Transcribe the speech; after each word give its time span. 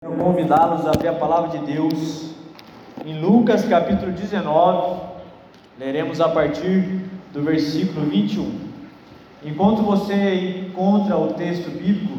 Quero 0.00 0.14
convidá-los 0.14 0.86
a 0.86 0.90
abrir 0.90 1.08
a 1.08 1.12
palavra 1.12 1.58
de 1.58 1.72
Deus 1.72 2.30
em 3.04 3.20
Lucas 3.20 3.64
capítulo 3.64 4.12
19, 4.12 5.00
leremos 5.76 6.20
a 6.20 6.28
partir 6.28 7.04
do 7.32 7.42
versículo 7.42 8.06
21. 8.06 8.60
Enquanto 9.44 9.82
você 9.82 10.68
encontra 10.68 11.18
o 11.18 11.32
texto 11.32 11.68
bíblico, 11.70 12.16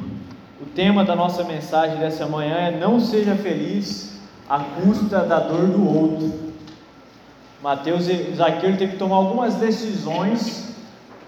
o 0.62 0.66
tema 0.66 1.06
da 1.06 1.16
nossa 1.16 1.46
mensagem 1.46 1.98
dessa 2.00 2.26
manhã 2.26 2.68
é 2.68 2.78
Não 2.78 3.00
seja 3.00 3.34
feliz 3.34 4.20
à 4.50 4.60
custa 4.60 5.22
da 5.22 5.40
dor 5.40 5.68
do 5.68 5.88
outro. 5.88 6.54
Mateus 7.64 8.10
e 8.10 8.34
Zaqueu 8.36 8.76
teve 8.76 8.92
que 8.92 8.98
tomar 8.98 9.16
algumas 9.16 9.56
decisões 9.56 10.76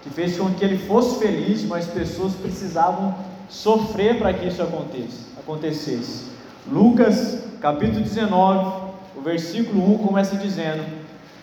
que 0.02 0.10
fez 0.10 0.36
com 0.36 0.52
que 0.52 0.62
ele 0.62 0.76
fosse 0.86 1.18
feliz, 1.18 1.64
mas 1.64 1.86
pessoas 1.86 2.34
precisavam 2.34 3.14
sofrer 3.48 4.18
para 4.18 4.34
que 4.34 4.46
isso 4.46 4.62
acontecesse. 4.62 6.31
Lucas 6.70 7.42
capítulo 7.60 8.02
19, 8.02 8.92
o 9.16 9.20
versículo 9.20 9.94
1 9.94 9.98
começa 9.98 10.36
dizendo: 10.36 10.84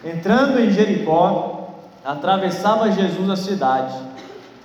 Entrando 0.04 0.58
em 0.60 0.72
Jericó, 0.72 1.80
atravessava 2.06 2.90
Jesus 2.90 3.30
a 3.30 3.36
cidade. 3.36 3.96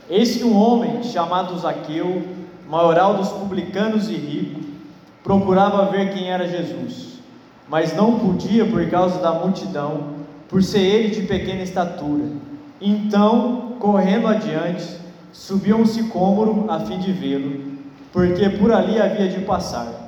Eis 0.09 0.36
que 0.36 0.45
um 0.45 0.56
homem 0.56 1.02
chamado 1.02 1.59
Zaqueu, 1.59 2.22
maioral 2.68 3.14
dos 3.16 3.30
publicanos 3.30 4.09
e 4.09 4.14
rico, 4.14 4.60
procurava 5.24 5.86
ver 5.86 6.12
quem 6.14 6.30
era 6.30 6.46
Jesus, 6.46 7.18
mas 7.68 7.96
não 7.96 8.20
podia 8.20 8.64
por 8.64 8.88
causa 8.88 9.18
da 9.18 9.32
multidão, 9.32 10.14
por 10.48 10.62
ser 10.62 10.82
ele 10.82 11.09
de 11.09 11.23
pequena 11.23 11.62
estatura. 11.62 12.26
Então, 12.80 13.73
correndo 13.80 14.28
adiante, 14.28 14.86
subiu 15.32 15.78
um 15.78 15.86
sicômoro 15.86 16.66
a 16.68 16.78
fim 16.78 17.00
de 17.00 17.10
vê-lo, 17.10 17.60
porque 18.12 18.48
por 18.50 18.70
ali 18.70 19.00
havia 19.00 19.28
de 19.28 19.40
passar. 19.40 20.03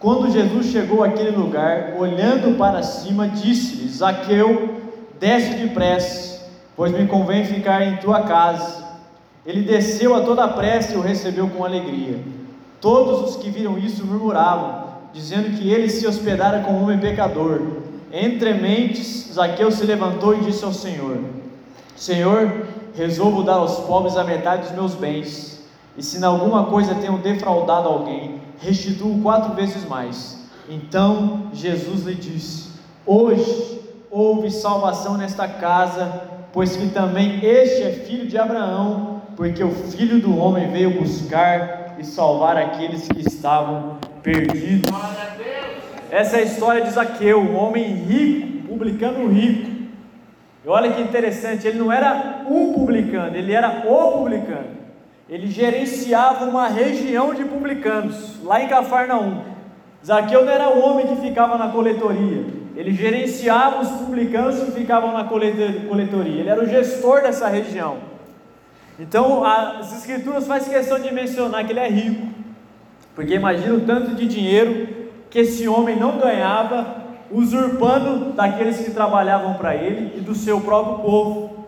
Quando 0.00 0.32
Jesus 0.32 0.66
chegou 0.68 1.04
àquele 1.04 1.30
lugar, 1.30 1.94
olhando 1.98 2.56
para 2.56 2.82
cima, 2.82 3.28
disse-lhe: 3.28 3.86
Zaqueu, 3.86 4.80
desce 5.20 5.54
depressa, 5.56 6.48
pois 6.74 6.90
me 6.90 7.06
convém 7.06 7.44
ficar 7.44 7.82
em 7.82 7.98
tua 7.98 8.22
casa. 8.22 8.82
Ele 9.44 9.60
desceu 9.60 10.14
a 10.14 10.22
toda 10.22 10.48
pressa 10.48 10.94
e 10.94 10.96
o 10.96 11.02
recebeu 11.02 11.48
com 11.48 11.66
alegria. 11.66 12.18
Todos 12.80 13.28
os 13.28 13.36
que 13.36 13.50
viram 13.50 13.76
isso 13.76 14.06
murmuravam, 14.06 14.84
dizendo 15.12 15.58
que 15.58 15.70
ele 15.70 15.90
se 15.90 16.06
hospedara 16.06 16.60
com 16.60 16.72
um 16.72 16.84
homem 16.84 16.98
pecador. 16.98 17.60
Entre 18.10 18.54
mentes, 18.54 19.30
Zaqueu 19.34 19.70
se 19.70 19.84
levantou 19.84 20.34
e 20.34 20.40
disse 20.40 20.64
ao 20.64 20.72
Senhor: 20.72 21.18
Senhor, 21.94 22.66
resolvo 22.94 23.42
dar 23.42 23.56
aos 23.56 23.80
pobres 23.80 24.16
a 24.16 24.24
metade 24.24 24.62
dos 24.62 24.72
meus 24.72 24.94
bens, 24.94 25.62
e 25.94 26.02
se 26.02 26.18
em 26.18 26.24
alguma 26.24 26.64
coisa 26.64 26.94
tenho 26.94 27.18
defraudado 27.18 27.86
alguém, 27.86 28.40
restituo 28.60 29.20
quatro 29.22 29.54
vezes 29.54 29.84
mais. 29.86 30.38
Então 30.68 31.50
Jesus 31.52 32.04
lhe 32.04 32.14
disse: 32.14 32.70
Hoje 33.04 33.80
houve 34.10 34.50
salvação 34.50 35.16
nesta 35.16 35.48
casa, 35.48 36.22
pois 36.52 36.76
que 36.76 36.88
também 36.90 37.44
este 37.44 37.82
é 37.82 37.90
filho 37.92 38.26
de 38.26 38.38
Abraão, 38.38 39.22
porque 39.36 39.62
o 39.64 39.70
filho 39.70 40.20
do 40.20 40.36
homem 40.36 40.70
veio 40.70 41.00
buscar 41.00 41.96
e 41.98 42.04
salvar 42.04 42.56
aqueles 42.56 43.08
que 43.08 43.20
estavam 43.20 43.98
perdidos. 44.22 44.90
Essa 46.10 46.36
é 46.36 46.40
a 46.40 46.44
história 46.44 46.82
de 46.82 46.90
Zaqueu, 46.90 47.40
um 47.40 47.56
homem 47.56 47.94
rico, 47.94 48.68
publicano 48.68 49.28
rico. 49.28 49.70
E 50.64 50.68
olha 50.68 50.92
que 50.92 51.00
interessante, 51.00 51.66
ele 51.66 51.78
não 51.78 51.90
era 51.90 52.44
um 52.48 52.72
publicano, 52.72 53.36
ele 53.36 53.52
era 53.52 53.84
o 53.88 54.18
publicano 54.18 54.79
ele 55.30 55.46
gerenciava 55.46 56.44
uma 56.44 56.66
região 56.66 57.32
de 57.32 57.44
publicanos, 57.44 58.42
lá 58.42 58.60
em 58.60 58.66
Cafarnaum. 58.66 59.44
Zaqueu 60.04 60.44
não 60.44 60.52
era 60.52 60.68
o 60.70 60.80
homem 60.80 61.06
que 61.06 61.16
ficava 61.16 61.56
na 61.56 61.68
coletoria, 61.68 62.46
ele 62.74 62.92
gerenciava 62.92 63.80
os 63.80 63.88
publicanos 63.90 64.58
que 64.58 64.72
ficavam 64.72 65.12
na 65.12 65.24
coletoria, 65.24 66.40
ele 66.40 66.48
era 66.48 66.60
o 66.60 66.66
gestor 66.66 67.22
dessa 67.22 67.46
região. 67.46 67.98
Então, 68.98 69.44
as 69.44 69.96
escrituras 69.96 70.48
faz 70.48 70.66
questão 70.66 70.98
de 70.98 71.14
mencionar 71.14 71.64
que 71.64 71.72
ele 71.72 71.80
é 71.80 71.88
rico, 71.88 72.26
porque 73.14 73.34
imagina 73.34 73.74
o 73.74 73.80
tanto 73.82 74.16
de 74.16 74.26
dinheiro 74.26 74.88
que 75.30 75.38
esse 75.38 75.68
homem 75.68 75.96
não 75.96 76.18
ganhava, 76.18 76.96
usurpando 77.30 78.32
daqueles 78.32 78.78
que 78.78 78.90
trabalhavam 78.90 79.54
para 79.54 79.76
ele 79.76 80.18
e 80.18 80.20
do 80.20 80.34
seu 80.34 80.60
próprio 80.60 80.98
povo. 81.04 81.66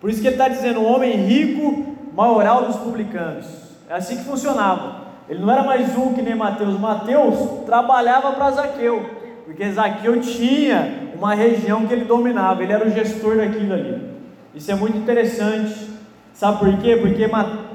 Por 0.00 0.08
isso 0.08 0.20
que 0.20 0.28
ele 0.28 0.34
está 0.34 0.48
dizendo: 0.48 0.80
um 0.80 0.92
homem 0.92 1.16
rico 1.16 1.81
maioral 2.14 2.66
dos 2.66 2.76
publicanos. 2.76 3.46
É 3.88 3.94
assim 3.94 4.16
que 4.16 4.24
funcionava. 4.24 5.02
Ele 5.28 5.40
não 5.40 5.50
era 5.50 5.62
mais 5.62 5.96
um 5.96 6.12
que 6.12 6.22
nem 6.22 6.34
Mateus. 6.34 6.78
Mateus 6.78 7.64
trabalhava 7.64 8.32
para 8.32 8.50
Zaqueu, 8.50 9.04
porque 9.44 9.70
Zaqueu 9.72 10.20
tinha 10.20 11.12
uma 11.14 11.34
região 11.34 11.86
que 11.86 11.92
ele 11.92 12.04
dominava, 12.04 12.62
ele 12.62 12.72
era 12.72 12.86
o 12.86 12.90
gestor 12.90 13.36
daquilo 13.36 13.72
ali. 13.72 14.12
Isso 14.54 14.70
é 14.70 14.74
muito 14.74 14.98
interessante. 14.98 15.90
Sabe 16.34 16.58
por 16.58 16.76
quê? 16.78 16.96
Porque 16.96 17.30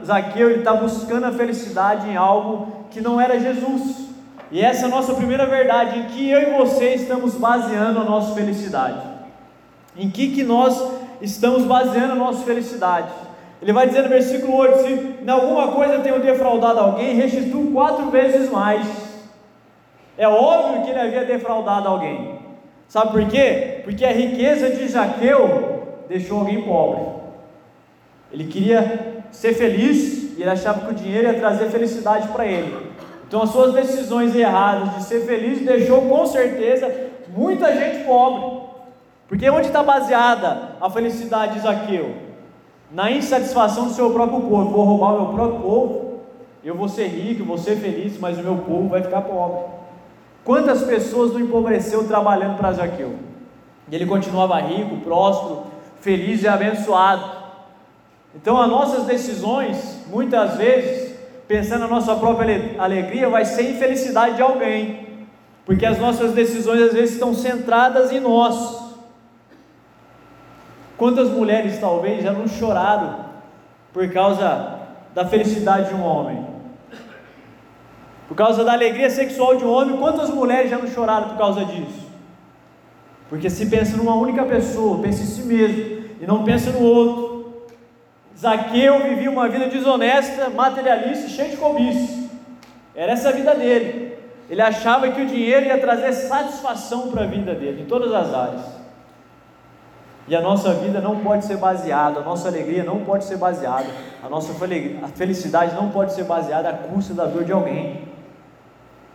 Zaqueu 0.05 0.51
está 0.51 0.73
buscando 0.73 1.25
a 1.25 1.31
felicidade 1.31 2.09
em 2.09 2.15
algo 2.15 2.85
que 2.91 2.99
não 3.01 3.19
era 3.19 3.39
Jesus. 3.39 4.07
E 4.51 4.61
essa 4.61 4.83
é 4.83 4.85
a 4.85 4.89
nossa 4.91 5.13
primeira 5.13 5.45
verdade, 5.45 5.99
em 5.99 6.03
que 6.05 6.29
eu 6.29 6.41
e 6.41 6.57
você 6.57 6.93
estamos 6.95 7.35
baseando 7.35 7.99
a 7.99 8.03
nossa 8.03 8.33
felicidade. 8.33 9.01
Em 9.95 10.09
que, 10.09 10.31
que 10.31 10.43
nós 10.43 10.79
estamos 11.21 11.63
baseando 11.63 12.13
a 12.13 12.15
nossa 12.15 12.43
felicidade? 12.43 13.26
Ele 13.61 13.73
vai 13.73 13.87
dizer 13.87 14.03
no 14.03 14.09
versículo 14.09 14.55
8: 14.55 14.77
Se 14.79 15.15
em 15.23 15.29
alguma 15.29 15.69
coisa 15.69 15.99
tenho 15.99 16.21
defraudado 16.21 16.79
alguém, 16.79 17.15
restituo 17.15 17.71
quatro 17.71 18.09
vezes 18.09 18.51
mais. 18.51 18.85
É 20.17 20.27
óbvio 20.27 20.83
que 20.83 20.89
ele 20.89 20.99
havia 20.99 21.25
defraudado 21.25 21.87
alguém. 21.87 22.39
Sabe 22.87 23.11
por 23.11 23.25
quê? 23.27 23.81
Porque 23.83 24.05
a 24.05 24.11
riqueza 24.11 24.69
de 24.69 24.87
Jaqueu 24.87 25.83
deixou 26.07 26.39
alguém 26.39 26.61
pobre. 26.63 27.01
Ele 28.31 28.45
queria 28.45 29.23
ser 29.31 29.53
feliz 29.53 30.37
e 30.37 30.41
ele 30.41 30.49
achava 30.49 30.85
que 30.85 30.91
o 30.91 30.95
dinheiro 30.95 31.27
ia 31.27 31.39
trazer 31.39 31.69
felicidade 31.69 32.27
para 32.29 32.45
ele. 32.45 32.87
Então, 33.27 33.41
as 33.41 33.49
suas 33.49 33.73
decisões 33.73 34.33
erradas 34.35 34.95
de 34.95 35.03
ser 35.03 35.25
feliz 35.25 35.59
deixou 35.65 36.01
com 36.03 36.25
certeza 36.25 36.89
muita 37.27 37.73
gente 37.73 38.05
pobre. 38.05 38.67
Porque 39.27 39.49
onde 39.49 39.67
está 39.67 39.83
baseada 39.83 40.75
a 40.79 40.89
felicidade 40.89 41.55
de 41.55 41.59
Zaqueu? 41.59 42.26
Na 42.91 43.11
insatisfação 43.11 43.87
do 43.87 43.93
seu 43.93 44.11
próprio 44.11 44.41
povo. 44.41 44.69
Vou 44.69 44.85
roubar 44.85 45.13
o 45.13 45.21
meu 45.21 45.33
próprio 45.33 45.61
povo, 45.61 46.19
eu 46.63 46.75
vou 46.75 46.87
ser 46.87 47.07
rico, 47.07 47.43
vou 47.43 47.57
ser 47.57 47.77
feliz, 47.77 48.17
mas 48.19 48.37
o 48.37 48.41
meu 48.41 48.57
povo 48.57 48.89
vai 48.89 49.01
ficar 49.01 49.21
pobre. 49.21 49.61
Quantas 50.43 50.83
pessoas 50.83 51.33
não 51.33 51.39
empobreceu 51.39 52.07
trabalhando 52.07 52.57
para 52.57 52.71
Zaqueu? 52.71 53.15
E 53.89 53.95
ele 53.95 54.05
continuava 54.05 54.59
rico, 54.59 54.97
próspero, 54.97 55.63
feliz 55.99 56.43
e 56.43 56.47
abençoado. 56.47 57.37
Então, 58.35 58.59
as 58.61 58.69
nossas 58.69 59.05
decisões, 59.05 60.05
muitas 60.07 60.55
vezes, 60.55 61.15
pensando 61.47 61.81
na 61.81 61.87
nossa 61.87 62.15
própria 62.15 62.75
alegria, 62.77 63.29
vai 63.29 63.45
ser 63.45 63.71
infelicidade 63.71 64.35
de 64.35 64.41
alguém, 64.41 65.07
porque 65.65 65.85
as 65.85 65.97
nossas 65.97 66.33
decisões 66.33 66.81
às 66.81 66.93
vezes 66.93 67.13
estão 67.13 67.33
centradas 67.33 68.11
em 68.11 68.19
nós. 68.19 68.86
Quantas 70.97 71.29
mulheres 71.29 71.79
talvez 71.79 72.23
já 72.23 72.31
não 72.31 72.47
choraram 72.47 73.25
por 73.93 74.11
causa 74.11 74.79
da 75.13 75.25
felicidade 75.25 75.89
de 75.89 75.95
um 75.95 76.03
homem? 76.03 76.45
Por 78.27 78.35
causa 78.35 78.63
da 78.63 78.73
alegria 78.73 79.09
sexual 79.09 79.55
de 79.55 79.63
um 79.63 79.71
homem, 79.71 79.97
quantas 79.97 80.29
mulheres 80.29 80.69
já 80.69 80.77
não 80.77 80.87
choraram 80.87 81.29
por 81.29 81.37
causa 81.37 81.63
disso? 81.65 82.07
Porque 83.29 83.49
se 83.49 83.67
pensa 83.67 83.95
numa 83.95 84.15
única 84.15 84.43
pessoa, 84.43 84.99
pensa 84.99 85.21
em 85.21 85.25
si 85.25 85.43
mesmo 85.43 86.03
e 86.19 86.25
não 86.25 86.43
pensa 86.43 86.71
no 86.71 86.81
outro. 86.81 87.67
Zaqueu 88.37 89.03
vivia 89.03 89.29
uma 89.29 89.47
vida 89.47 89.67
desonesta, 89.67 90.49
materialista, 90.49 91.27
cheia 91.27 91.49
de 91.49 91.57
cobiço. 91.57 92.29
Era 92.95 93.13
essa 93.13 93.29
a 93.29 93.31
vida 93.31 93.53
dele. 93.53 94.17
Ele 94.49 94.61
achava 94.61 95.09
que 95.09 95.21
o 95.21 95.25
dinheiro 95.25 95.65
ia 95.65 95.77
trazer 95.77 96.13
satisfação 96.13 97.09
para 97.09 97.23
a 97.23 97.27
vida 97.27 97.53
dele, 97.53 97.83
em 97.83 97.85
todas 97.85 98.13
as 98.13 98.33
áreas. 98.33 98.76
E 100.27 100.35
a 100.35 100.41
nossa 100.41 100.73
vida 100.73 100.99
não 100.99 101.19
pode 101.19 101.45
ser 101.45 101.57
baseada, 101.57 102.19
a 102.19 102.23
nossa 102.23 102.49
alegria 102.49 102.83
não 102.83 102.99
pode 103.05 103.23
ser 103.23 103.37
baseada, 103.37 103.87
a 104.21 104.27
nossa 104.27 104.53
felicidade 105.15 105.73
não 105.73 105.89
pode 105.89 106.13
ser 106.13 106.25
baseada 106.25 106.69
à 106.69 106.73
custa 106.73 107.13
da 107.13 107.25
dor 107.25 107.45
de 107.45 107.51
alguém. 107.53 108.01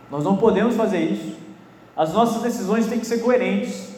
Nós 0.09 0.23
não 0.23 0.37
podemos 0.37 0.75
fazer 0.75 0.99
isso. 0.99 1.37
As 1.95 2.11
nossas 2.13 2.41
decisões 2.41 2.87
têm 2.87 2.99
que 2.99 3.05
ser 3.05 3.19
coerentes. 3.19 3.93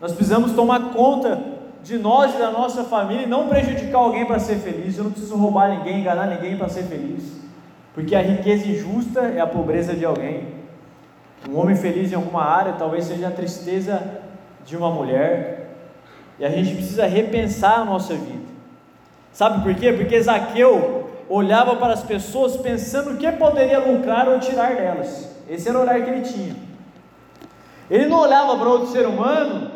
Nós 0.00 0.12
precisamos 0.12 0.52
tomar 0.52 0.92
conta 0.92 1.40
de 1.82 1.98
nós 1.98 2.34
e 2.34 2.38
da 2.38 2.50
nossa 2.50 2.84
família 2.84 3.24
e 3.24 3.28
não 3.28 3.48
prejudicar 3.48 3.98
alguém 3.98 4.24
para 4.24 4.38
ser 4.38 4.56
feliz. 4.56 4.96
Eu 4.96 5.04
não 5.04 5.10
preciso 5.10 5.36
roubar 5.36 5.70
ninguém, 5.70 6.00
enganar 6.00 6.26
ninguém 6.26 6.56
para 6.56 6.68
ser 6.68 6.84
feliz. 6.84 7.40
Porque 7.94 8.14
a 8.14 8.22
riqueza 8.22 8.68
injusta 8.68 9.20
é 9.20 9.40
a 9.40 9.46
pobreza 9.46 9.94
de 9.94 10.04
alguém. 10.04 10.54
Um 11.48 11.58
homem 11.58 11.74
feliz 11.74 12.12
em 12.12 12.14
alguma 12.14 12.44
área 12.44 12.74
talvez 12.74 13.04
seja 13.04 13.28
a 13.28 13.30
tristeza 13.30 14.20
de 14.64 14.76
uma 14.76 14.90
mulher, 14.90 15.59
e 16.40 16.44
a 16.44 16.48
gente 16.48 16.74
precisa 16.74 17.06
repensar 17.06 17.80
a 17.80 17.84
nossa 17.84 18.14
vida. 18.14 18.48
Sabe 19.30 19.62
por 19.62 19.74
quê? 19.74 19.92
Porque 19.92 20.20
Zaqueu 20.20 21.10
olhava 21.28 21.76
para 21.76 21.92
as 21.92 22.02
pessoas 22.02 22.56
pensando 22.56 23.12
o 23.12 23.16
que 23.16 23.30
poderia 23.32 23.78
lucrar 23.78 24.26
ou 24.26 24.40
tirar 24.40 24.74
delas. 24.74 25.30
Esse 25.48 25.68
era 25.68 25.78
o 25.78 25.82
olhar 25.82 26.02
que 26.02 26.10
ele 26.10 26.22
tinha. 26.22 26.56
Ele 27.90 28.06
não 28.06 28.18
olhava 28.18 28.56
para 28.56 28.68
outro 28.68 28.88
ser 28.88 29.06
humano 29.06 29.70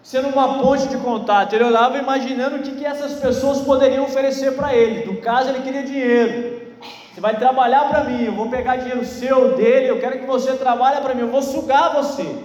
sendo 0.00 0.28
uma 0.28 0.62
ponte 0.62 0.86
de 0.86 0.96
contato, 0.98 1.52
ele 1.52 1.64
olhava 1.64 1.98
imaginando 1.98 2.56
o 2.56 2.58
que, 2.60 2.76
que 2.76 2.86
essas 2.86 3.14
pessoas 3.14 3.62
poderiam 3.62 4.04
oferecer 4.04 4.52
para 4.52 4.72
ele. 4.72 5.04
No 5.04 5.16
caso, 5.20 5.48
ele 5.48 5.62
queria 5.62 5.82
dinheiro. 5.82 6.60
Você 7.12 7.20
vai 7.20 7.36
trabalhar 7.36 7.88
para 7.88 8.04
mim, 8.04 8.22
eu 8.22 8.32
vou 8.32 8.48
pegar 8.48 8.76
dinheiro 8.76 9.04
seu, 9.04 9.56
dele, 9.56 9.88
eu 9.88 9.98
quero 9.98 10.20
que 10.20 10.26
você 10.26 10.52
trabalhe 10.52 11.00
para 11.00 11.12
mim, 11.12 11.22
eu 11.22 11.30
vou 11.30 11.42
sugar 11.42 11.92
você. 11.92 12.38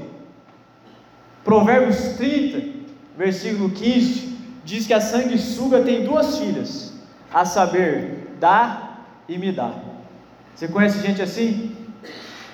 Provérbios 1.44 2.16
30, 2.18 2.81
versículo 3.22 3.70
15, 3.70 4.36
diz 4.66 4.88
que 4.88 4.94
a 4.96 5.00
sanguessuga 5.00 5.82
tem 5.82 6.04
duas 6.04 6.40
filhas, 6.40 6.92
a 7.32 7.46
saber, 7.46 8.36
dá 8.40 8.98
e 9.30 9.38
me 9.38 9.52
dá. 9.52 9.72
Você 10.56 10.68
conhece 10.68 11.06
gente 11.06 11.22
assim? 11.22 11.76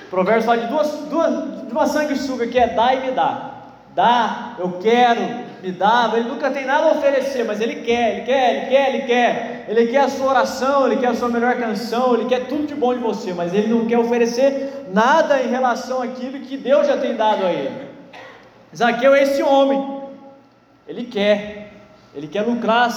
Provérbios 0.09 0.45
fala 0.45 0.61
de 0.61 0.67
duas, 0.67 0.91
duas, 1.09 1.67
de 1.67 1.71
uma 1.71 1.87
sanguessuga 1.87 2.47
que 2.47 2.59
é 2.59 2.67
dá 2.67 2.93
e 2.93 3.05
me 3.05 3.11
dá. 3.11 3.53
Dá, 3.95 4.55
eu 4.59 4.73
quero, 4.81 5.21
me 5.63 5.71
dá. 5.71 6.11
Ele 6.13 6.27
nunca 6.27 6.51
tem 6.51 6.65
nada 6.65 6.87
a 6.87 6.91
oferecer, 6.91 7.45
mas 7.45 7.61
ele 7.61 7.77
quer, 7.77 8.17
ele 8.17 8.25
quer, 8.25 8.55
ele 8.55 8.65
quer, 8.67 8.89
ele 8.89 9.03
quer. 9.07 9.65
Ele 9.69 9.87
quer 9.87 10.01
a 10.01 10.09
sua 10.09 10.27
oração, 10.27 10.85
ele 10.85 10.97
quer 10.97 11.07
a 11.07 11.15
sua 11.15 11.29
melhor 11.29 11.55
canção, 11.55 12.13
ele 12.13 12.25
quer 12.25 12.45
tudo 12.45 12.67
de 12.67 12.75
bom 12.75 12.93
de 12.93 12.99
você, 12.99 13.33
mas 13.33 13.53
ele 13.53 13.67
não 13.67 13.85
quer 13.85 13.97
oferecer 13.97 14.85
nada 14.93 15.41
em 15.41 15.47
relação 15.47 16.01
àquilo 16.01 16.39
que 16.41 16.57
Deus 16.57 16.87
já 16.87 16.97
tem 16.97 17.15
dado 17.15 17.45
a 17.45 17.51
ele. 17.51 17.87
Zaqueu 18.75 19.15
é 19.15 19.23
esse 19.23 19.41
homem, 19.41 19.96
ele 20.87 21.03
quer, 21.03 21.73
ele 22.15 22.27
quer 22.27 22.43
lucrar 22.43 22.89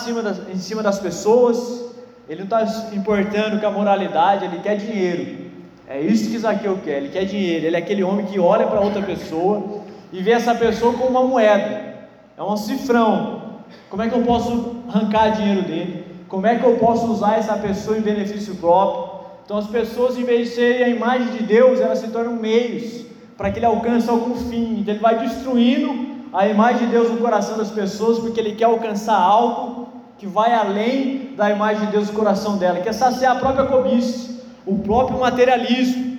em 0.53 0.57
cima 0.59 0.83
das 0.83 0.99
pessoas, 0.99 1.91
ele 2.29 2.45
não 2.45 2.45
está 2.45 2.95
importando 2.95 3.61
com 3.61 3.67
a 3.67 3.71
moralidade, 3.71 4.45
ele 4.45 4.61
quer 4.61 4.77
dinheiro. 4.77 5.51
É 5.89 6.01
isso 6.01 6.31
que 6.31 6.39
Zaqueu 6.39 6.79
quer, 6.85 6.99
ele 6.99 7.09
quer 7.09 7.25
dinheiro, 7.25 7.67
ele 7.67 7.75
é 7.75 7.79
aquele 7.81 8.05
homem 8.05 8.27
que 8.27 8.39
olha 8.39 8.67
para 8.67 8.81
outra 8.81 9.03
pessoa 9.03 9.83
e 10.13 10.23
vê 10.23 10.31
essa 10.31 10.55
pessoa 10.55 10.93
como 10.93 11.09
uma 11.09 11.25
moeda, 11.25 11.97
é 12.37 12.43
um 12.43 12.57
cifrão. 12.57 13.41
Como 13.89 14.03
é 14.03 14.09
que 14.09 14.15
eu 14.15 14.23
posso 14.23 14.77
arrancar 14.89 15.31
dinheiro 15.31 15.63
dele? 15.63 16.05
Como 16.29 16.47
é 16.47 16.57
que 16.57 16.65
eu 16.65 16.77
posso 16.77 17.11
usar 17.11 17.39
essa 17.39 17.57
pessoa 17.57 17.99
em 17.99 18.03
benefício 18.03 18.55
próprio? 18.57 19.21
Então 19.45 19.59
as 19.59 19.67
pessoas, 19.67 20.17
em 20.17 20.23
vez 20.23 20.49
de 20.49 20.55
serem 20.55 20.85
a 20.85 20.89
imagem 20.89 21.29
de 21.37 21.43
Deus, 21.43 21.81
elas 21.81 21.99
se 21.99 22.09
tornam 22.09 22.35
meios 22.35 23.05
para 23.37 23.51
que 23.51 23.59
ele 23.59 23.67
alcance 23.67 24.09
algum 24.09 24.37
fim. 24.37 24.79
Então 24.79 24.95
ele 24.95 25.03
vai 25.03 25.19
destruindo 25.19 26.10
a 26.33 26.49
imagem 26.49 26.87
de 26.87 26.93
Deus 26.93 27.11
no 27.11 27.19
coração 27.19 27.57
das 27.57 27.71
pessoas, 27.71 28.19
porque 28.19 28.39
ele 28.39 28.55
quer 28.55 28.65
alcançar 28.65 29.17
algo 29.17 29.89
que 30.19 30.27
vai 30.27 30.53
além 30.53 31.35
da 31.37 31.51
imagem 31.51 31.87
de 31.87 31.93
Deus 31.93 32.09
no 32.09 32.15
coração 32.15 32.59
dela, 32.59 32.81
quer 32.81 32.93
saciar 32.93 33.37
a 33.37 33.41
própria 33.41 33.67
cobiça 33.67 34.31
o 34.67 34.79
próprio 34.79 35.19
materialismo. 35.19 36.19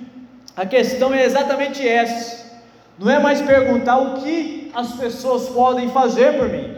A 0.56 0.66
questão 0.66 1.14
é 1.14 1.24
exatamente 1.24 1.86
essa. 1.86 2.42
Não 2.98 3.10
é 3.10 3.18
mais 3.18 3.40
perguntar 3.40 3.98
o 3.98 4.14
que 4.20 4.70
as 4.74 4.92
pessoas 4.92 5.48
podem 5.48 5.88
fazer 5.88 6.38
por 6.38 6.48
mim, 6.48 6.74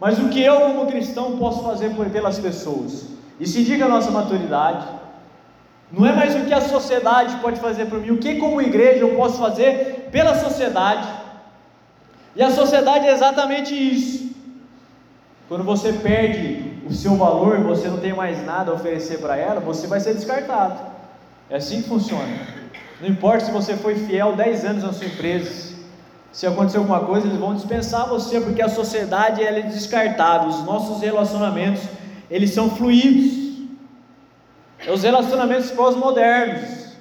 mas 0.00 0.18
o 0.18 0.28
que 0.28 0.42
eu, 0.42 0.60
como 0.60 0.86
cristão, 0.86 1.36
posso 1.36 1.62
fazer 1.62 1.90
por, 1.90 2.08
pelas 2.10 2.38
pessoas. 2.38 3.06
Isso 3.38 3.58
indica 3.58 3.84
a 3.84 3.88
nossa 3.88 4.10
maturidade. 4.10 4.86
Não 5.90 6.06
é 6.06 6.12
mais 6.12 6.34
o 6.34 6.44
que 6.44 6.54
a 6.54 6.60
sociedade 6.60 7.36
pode 7.36 7.60
fazer 7.60 7.86
por 7.86 8.00
mim, 8.00 8.10
o 8.10 8.18
que, 8.18 8.36
como 8.36 8.62
igreja, 8.62 9.00
eu 9.00 9.16
posso 9.16 9.38
fazer 9.38 10.08
pela 10.10 10.34
sociedade. 10.34 11.06
E 12.36 12.42
a 12.42 12.50
sociedade 12.50 13.06
é 13.06 13.12
exatamente 13.12 13.74
isso. 13.74 14.30
Quando 15.48 15.62
você 15.62 15.92
perde 15.92 16.80
o 16.86 16.92
seu 16.92 17.16
valor, 17.16 17.60
você 17.60 17.88
não 17.88 17.98
tem 17.98 18.12
mais 18.12 18.44
nada 18.44 18.70
a 18.70 18.74
oferecer 18.74 19.18
para 19.18 19.36
ela, 19.36 19.60
você 19.60 19.86
vai 19.86 20.00
ser 20.00 20.14
descartado. 20.14 20.80
É 21.48 21.56
assim 21.56 21.82
que 21.82 21.88
funciona. 21.88 22.38
Não 23.00 23.08
importa 23.08 23.44
se 23.44 23.52
você 23.52 23.76
foi 23.76 23.94
fiel 23.94 24.34
10 24.34 24.64
anos 24.64 24.82
na 24.82 24.92
sua 24.92 25.06
empresa, 25.06 25.74
se 26.32 26.46
acontecer 26.46 26.78
alguma 26.78 27.00
coisa, 27.00 27.26
eles 27.28 27.38
vão 27.38 27.54
dispensar 27.54 28.08
você, 28.08 28.40
porque 28.40 28.60
a 28.60 28.68
sociedade 28.68 29.42
ela 29.42 29.58
é 29.58 29.62
descartável. 29.62 30.48
Os 30.48 30.64
nossos 30.64 31.00
relacionamentos, 31.00 31.82
eles 32.28 32.50
são 32.50 32.70
fluidos. 32.70 33.68
É 34.84 34.90
os 34.90 35.02
relacionamentos 35.04 35.70
pós-modernos. 35.70 36.96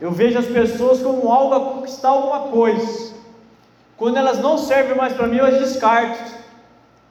Eu 0.00 0.12
vejo 0.12 0.38
as 0.38 0.46
pessoas 0.46 1.02
como 1.02 1.30
algo 1.30 1.54
a 1.54 1.60
conquistar 1.60 2.08
alguma 2.08 2.40
coisa. 2.48 3.15
Quando 3.96 4.16
elas 4.18 4.38
não 4.38 4.58
servem 4.58 4.96
mais 4.96 5.12
para 5.12 5.26
mim, 5.26 5.38
eu 5.38 5.46
as 5.46 5.58
descarto. 5.58 6.34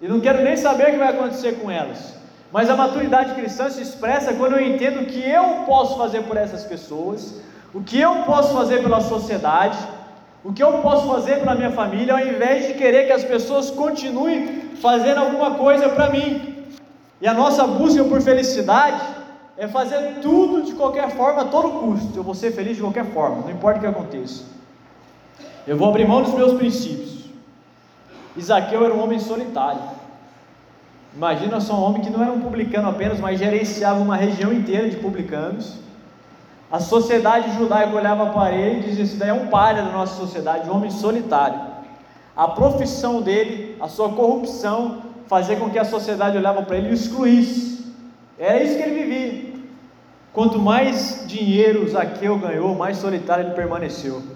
E 0.02 0.08
não 0.08 0.20
quero 0.20 0.44
nem 0.44 0.56
saber 0.56 0.90
o 0.90 0.92
que 0.92 0.98
vai 0.98 1.10
acontecer 1.10 1.54
com 1.54 1.72
elas. 1.72 2.14
Mas 2.52 2.70
a 2.70 2.76
maturidade 2.76 3.34
cristã 3.34 3.70
se 3.70 3.82
expressa 3.82 4.34
quando 4.34 4.54
eu 4.54 4.66
entendo 4.66 5.02
o 5.02 5.06
que 5.06 5.20
eu 5.20 5.64
posso 5.66 5.98
fazer 5.98 6.22
por 6.24 6.38
essas 6.38 6.64
pessoas, 6.64 7.42
o 7.74 7.82
que 7.82 8.00
eu 8.00 8.24
posso 8.24 8.54
fazer 8.54 8.84
pela 8.84 9.02
sociedade, 9.02 9.78
o 10.44 10.54
que 10.54 10.64
eu 10.64 10.74
posso 10.74 11.08
fazer 11.08 11.40
pela 11.40 11.56
minha 11.56 11.72
família, 11.72 12.14
ao 12.14 12.20
invés 12.20 12.68
de 12.68 12.76
querer 12.76 13.08
que 13.08 13.12
as 13.12 13.24
pessoas 13.24 13.72
continuem 13.72 14.72
fazendo 14.82 15.20
alguma 15.20 15.56
coisa 15.56 15.90
para 15.90 16.10
mim. 16.12 16.66
E 17.20 17.28
a 17.28 17.34
nossa 17.34 17.66
busca 17.66 18.04
por 18.04 18.22
felicidade 18.22 19.02
é 19.58 19.68
fazer 19.68 20.20
tudo 20.22 20.62
de 20.62 20.74
qualquer 20.74 21.10
forma, 21.12 21.42
a 21.42 21.46
todo 21.46 21.80
custo. 21.80 22.16
Eu 22.16 22.24
vou 22.24 22.36
ser 22.36 22.52
feliz 22.52 22.76
de 22.76 22.84
qualquer 22.84 23.06
forma, 23.06 23.42
não 23.42 23.52
importa 23.52 23.80
o 23.80 23.82
que 23.82 23.88
aconteça. 23.88 24.55
Eu 25.68 25.78
vou 25.78 25.90
abrir 25.90 26.08
mão 26.08 26.22
dos 26.22 26.34
meus 26.34 26.54
princípios. 26.54 27.26
Isaqueu 28.38 28.86
era 28.86 28.94
um 28.94 29.04
homem 29.04 29.20
solitário. 29.20 29.82
Imagina 31.16 31.60
só 31.60 31.74
um 31.76 31.84
homem 31.84 32.02
que 32.02 32.10
não 32.10 32.22
era 32.22 32.32
um 32.32 32.42
publicano 32.42 32.90
apenas, 32.90 33.20
mas 33.20 33.40
gerenciava 33.40 34.00
uma 34.00 34.16
região 34.16 34.54
inteira 34.54 34.90
de 34.90 34.98
publicanos. 34.98 35.78
A 36.72 36.80
sociedade 36.80 37.56
judaica 37.56 37.96
olhava 37.96 38.28
para 38.28 38.54
ele 38.54 38.80
e 38.80 38.84
dizia: 38.90 39.04
Isso 39.06 39.18
daí 39.18 39.30
é 39.30 39.34
um 39.34 39.48
palha 39.48 39.82
da 39.82 39.92
nossa 39.92 40.16
sociedade, 40.16 40.70
um 40.70 40.76
homem 40.76 40.92
solitário. 40.92 41.60
A 42.36 42.50
profissão 42.50 43.22
dele, 43.22 43.78
a 43.80 43.88
sua 43.88 44.10
corrupção, 44.10 45.04
fazia 45.26 45.56
com 45.56 45.70
que 45.70 45.80
a 45.80 45.86
sociedade 45.86 46.38
olhava 46.38 46.64
para 46.64 46.78
ele 46.78 46.90
e 46.90 46.92
o 46.92 46.94
excluísse. 46.94 47.86
Era 48.38 48.62
isso 48.62 48.76
que 48.76 48.84
ele 48.84 49.04
vivia. 49.04 49.56
Quanto 50.34 50.60
mais 50.60 51.24
dinheiro 51.28 51.88
Zaqueu 51.88 52.38
ganhou, 52.38 52.76
mais 52.76 52.98
solitário 52.98 53.46
ele 53.46 53.56
permaneceu. 53.56 54.35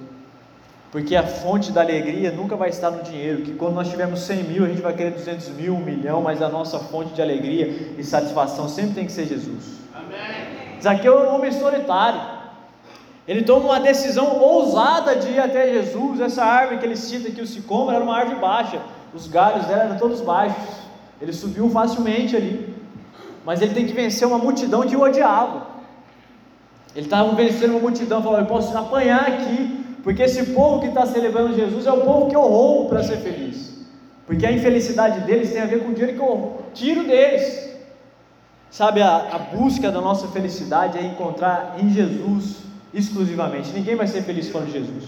Porque 0.91 1.15
a 1.15 1.23
fonte 1.23 1.71
da 1.71 1.81
alegria 1.81 2.31
nunca 2.31 2.55
vai 2.55 2.69
estar 2.69 2.89
no 2.89 3.03
dinheiro. 3.03 3.43
Que 3.43 3.53
quando 3.53 3.75
nós 3.75 3.89
tivermos 3.89 4.21
100 4.21 4.43
mil, 4.43 4.65
a 4.65 4.67
gente 4.67 4.81
vai 4.81 4.93
querer 4.93 5.11
200 5.11 5.49
mil, 5.49 5.75
um 5.75 5.79
milhão, 5.79 6.21
mas 6.21 6.41
a 6.41 6.49
nossa 6.49 6.79
fonte 6.79 7.13
de 7.13 7.21
alegria 7.21 7.93
e 7.97 8.03
satisfação 8.03 8.67
sempre 8.67 8.95
tem 8.95 9.05
que 9.05 9.11
ser 9.11 9.27
Jesus. 9.27 9.79
Amém. 9.93 10.81
Zaqueu 10.81 11.23
é 11.23 11.29
um 11.29 11.35
homem 11.35 11.51
solitário. 11.51 12.19
Ele 13.27 13.43
toma 13.43 13.65
uma 13.65 13.79
decisão 13.79 14.39
ousada 14.39 15.15
de 15.15 15.29
ir 15.29 15.39
até 15.39 15.71
Jesus. 15.71 16.19
Essa 16.19 16.43
árvore 16.43 16.79
que 16.79 16.85
ele 16.85 16.97
cita 16.97 17.27
aqui, 17.27 17.41
o 17.41 17.45
sicômoro, 17.45 17.95
era 17.95 18.03
uma 18.03 18.17
árvore 18.17 18.39
baixa. 18.39 18.81
Os 19.13 19.27
galhos 19.27 19.67
dela 19.67 19.83
eram 19.83 19.97
todos 19.97 20.21
baixos. 20.21 20.57
Ele 21.21 21.31
subiu 21.31 21.69
facilmente 21.69 22.35
ali. 22.35 22.75
Mas 23.45 23.61
ele 23.61 23.75
tem 23.75 23.85
que 23.85 23.93
vencer 23.93 24.27
uma 24.27 24.39
multidão 24.39 24.81
que 24.81 24.95
o 24.95 25.01
odiava. 25.01 25.67
Ele 26.95 27.05
estava 27.05 27.31
vencendo 27.35 27.71
uma 27.71 27.79
multidão, 27.79 28.23
falou: 28.23 28.39
Eu 28.39 28.45
posso 28.45 28.75
apanhar 28.75 29.27
aqui, 29.27 29.78
porque 30.03 30.23
esse 30.23 30.53
povo 30.53 30.79
que 30.79 30.87
está 30.87 31.05
celebrando 31.05 31.55
Jesus 31.55 31.85
é 31.85 31.91
o 31.91 32.01
povo 32.01 32.29
que 32.29 32.35
eu 32.35 32.41
roubo 32.41 32.89
para 32.89 33.03
ser 33.03 33.17
feliz. 33.17 33.77
Porque 34.25 34.45
a 34.45 34.51
infelicidade 34.51 35.21
deles 35.21 35.51
tem 35.51 35.61
a 35.61 35.65
ver 35.65 35.83
com 35.83 35.89
o 35.89 35.93
dinheiro 35.93 36.17
que 36.17 36.23
eu 36.23 36.61
tiro 36.73 37.03
deles. 37.05 37.69
Sabe, 38.69 39.01
a, 39.01 39.15
a 39.31 39.39
busca 39.39 39.91
da 39.91 39.99
nossa 39.99 40.27
felicidade 40.27 40.97
é 40.97 41.03
encontrar 41.03 41.75
em 41.79 41.89
Jesus 41.89 42.57
exclusivamente. 42.93 43.71
Ninguém 43.71 43.95
vai 43.95 44.07
ser 44.07 44.21
feliz 44.21 44.49
fora 44.49 44.65
de 44.65 44.73
Jesus. 44.73 45.05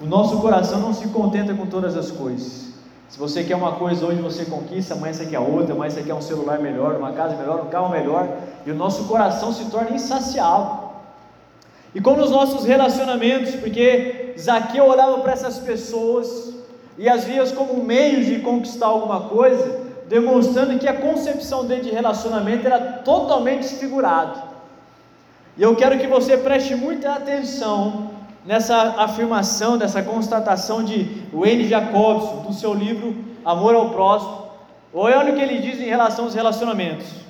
O 0.00 0.06
nosso 0.06 0.38
coração 0.38 0.78
não 0.80 0.94
se 0.94 1.08
contenta 1.08 1.54
com 1.54 1.66
todas 1.66 1.96
as 1.96 2.10
coisas. 2.10 2.66
Se 3.08 3.18
você 3.18 3.44
quer 3.44 3.56
uma 3.56 3.72
coisa 3.72 4.04
hoje 4.04 4.20
você 4.20 4.44
conquista, 4.44 4.94
amanhã 4.94 5.12
você 5.12 5.26
quer 5.26 5.38
outra, 5.38 5.74
amanhã 5.74 5.90
você 5.90 6.02
quer 6.02 6.14
um 6.14 6.20
celular 6.20 6.58
melhor, 6.58 6.96
uma 6.96 7.12
casa 7.12 7.36
melhor, 7.36 7.64
um 7.64 7.68
carro 7.68 7.88
melhor, 7.88 8.28
e 8.64 8.70
o 8.70 8.74
nosso 8.74 9.04
coração 9.04 9.52
se 9.52 9.64
torna 9.66 9.90
insaciável. 9.90 10.85
E 11.96 12.00
como 12.02 12.18
nos 12.18 12.30
nossos 12.30 12.66
relacionamentos, 12.66 13.54
porque 13.54 14.34
Zaqueu 14.38 14.84
olhava 14.84 15.16
para 15.20 15.32
essas 15.32 15.58
pessoas 15.58 16.54
e 16.98 17.08
as 17.08 17.24
via 17.24 17.42
como 17.52 17.82
meios 17.82 18.26
de 18.26 18.40
conquistar 18.40 18.88
alguma 18.88 19.20
coisa, 19.30 19.80
demonstrando 20.06 20.78
que 20.78 20.86
a 20.86 20.92
concepção 20.92 21.64
dele 21.64 21.84
de 21.84 21.90
relacionamento 21.90 22.66
era 22.66 22.78
totalmente 23.02 23.60
desfigurada. 23.60 24.42
E 25.56 25.62
eu 25.62 25.74
quero 25.74 25.98
que 25.98 26.06
você 26.06 26.36
preste 26.36 26.74
muita 26.74 27.14
atenção 27.14 28.10
nessa 28.44 28.76
afirmação, 28.98 29.78
nessa 29.78 30.02
constatação 30.02 30.84
de 30.84 31.22
Wayne 31.32 31.66
Jacobson, 31.66 32.42
do 32.42 32.52
seu 32.52 32.74
livro 32.74 33.16
Amor 33.42 33.74
ao 33.74 33.88
Próximo. 33.88 34.48
Olha 34.92 35.32
o 35.32 35.34
que 35.34 35.40
ele 35.40 35.60
diz 35.62 35.80
em 35.80 35.88
relação 35.88 36.26
aos 36.26 36.34
relacionamentos. 36.34 37.25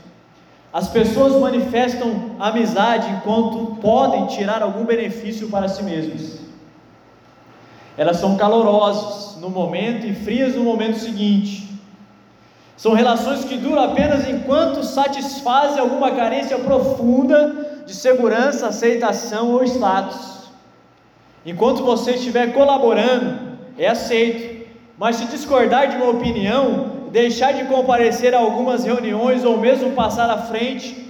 As 0.73 0.89
pessoas 0.89 1.41
manifestam 1.41 2.37
amizade 2.39 3.09
enquanto 3.11 3.77
podem 3.77 4.27
tirar 4.27 4.63
algum 4.63 4.85
benefício 4.85 5.49
para 5.49 5.69
si 5.69 5.83
mesmas. 5.83 6.41
Elas 7.97 8.19
são 8.19 8.37
calorosas 8.37 9.41
no 9.41 9.49
momento 9.49 10.07
e 10.07 10.15
frias 10.15 10.55
no 10.55 10.65
momento 10.65 10.99
seguinte. 10.99 11.67
São 12.77 12.93
relações 12.93 13.45
que 13.45 13.57
duram 13.57 13.83
apenas 13.83 14.29
enquanto 14.29 14.85
satisfazem 14.85 15.81
alguma 15.81 16.11
carência 16.11 16.59
profunda 16.59 17.83
de 17.87 17.95
segurança, 17.95 18.67
aceitação 18.67 19.53
ou 19.53 19.65
status. 19.65 20.51
Enquanto 21.45 21.83
você 21.85 22.13
estiver 22.13 22.53
colaborando, 22.53 23.57
é 23.79 23.89
aceito. 23.89 24.67
Mas 24.99 25.17
se 25.17 25.27
discordar 25.27 25.89
de 25.89 25.97
uma 25.97 26.11
opinião, 26.11 27.06
deixar 27.11 27.53
de 27.53 27.65
comparecer 27.65 28.35
a 28.35 28.39
algumas 28.39 28.85
reuniões 28.85 29.45
ou 29.45 29.57
mesmo 29.59 29.93
passar 29.93 30.29
à 30.31 30.39
frente 30.39 31.07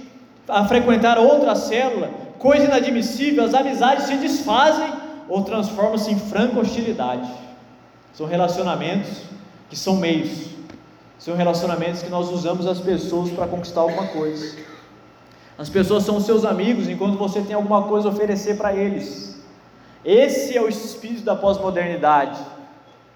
a 0.47 0.65
frequentar 0.65 1.17
outra 1.17 1.55
célula, 1.55 2.09
coisa 2.39 2.65
inadmissível, 2.65 3.43
as 3.43 3.53
amizades 3.53 4.05
se 4.05 4.15
desfazem 4.15 4.93
ou 5.27 5.43
transformam-se 5.43 6.11
em 6.11 6.19
franca 6.19 6.59
hostilidade. 6.59 7.29
São 8.13 8.25
relacionamentos 8.25 9.23
que 9.69 9.75
são 9.75 9.97
meios, 9.97 10.47
são 11.19 11.35
relacionamentos 11.35 12.01
que 12.01 12.09
nós 12.09 12.29
usamos 12.31 12.65
as 12.65 12.79
pessoas 12.79 13.29
para 13.31 13.47
conquistar 13.47 13.81
alguma 13.81 14.07
coisa. 14.07 14.55
As 15.57 15.69
pessoas 15.69 16.03
são 16.03 16.19
seus 16.21 16.45
amigos 16.45 16.87
enquanto 16.87 17.17
você 17.17 17.41
tem 17.41 17.55
alguma 17.55 17.83
coisa 17.83 18.07
a 18.07 18.11
oferecer 18.11 18.57
para 18.57 18.75
eles. 18.75 19.37
Esse 20.05 20.55
é 20.55 20.61
o 20.61 20.69
espírito 20.69 21.23
da 21.23 21.35
pós-modernidade, 21.35 22.39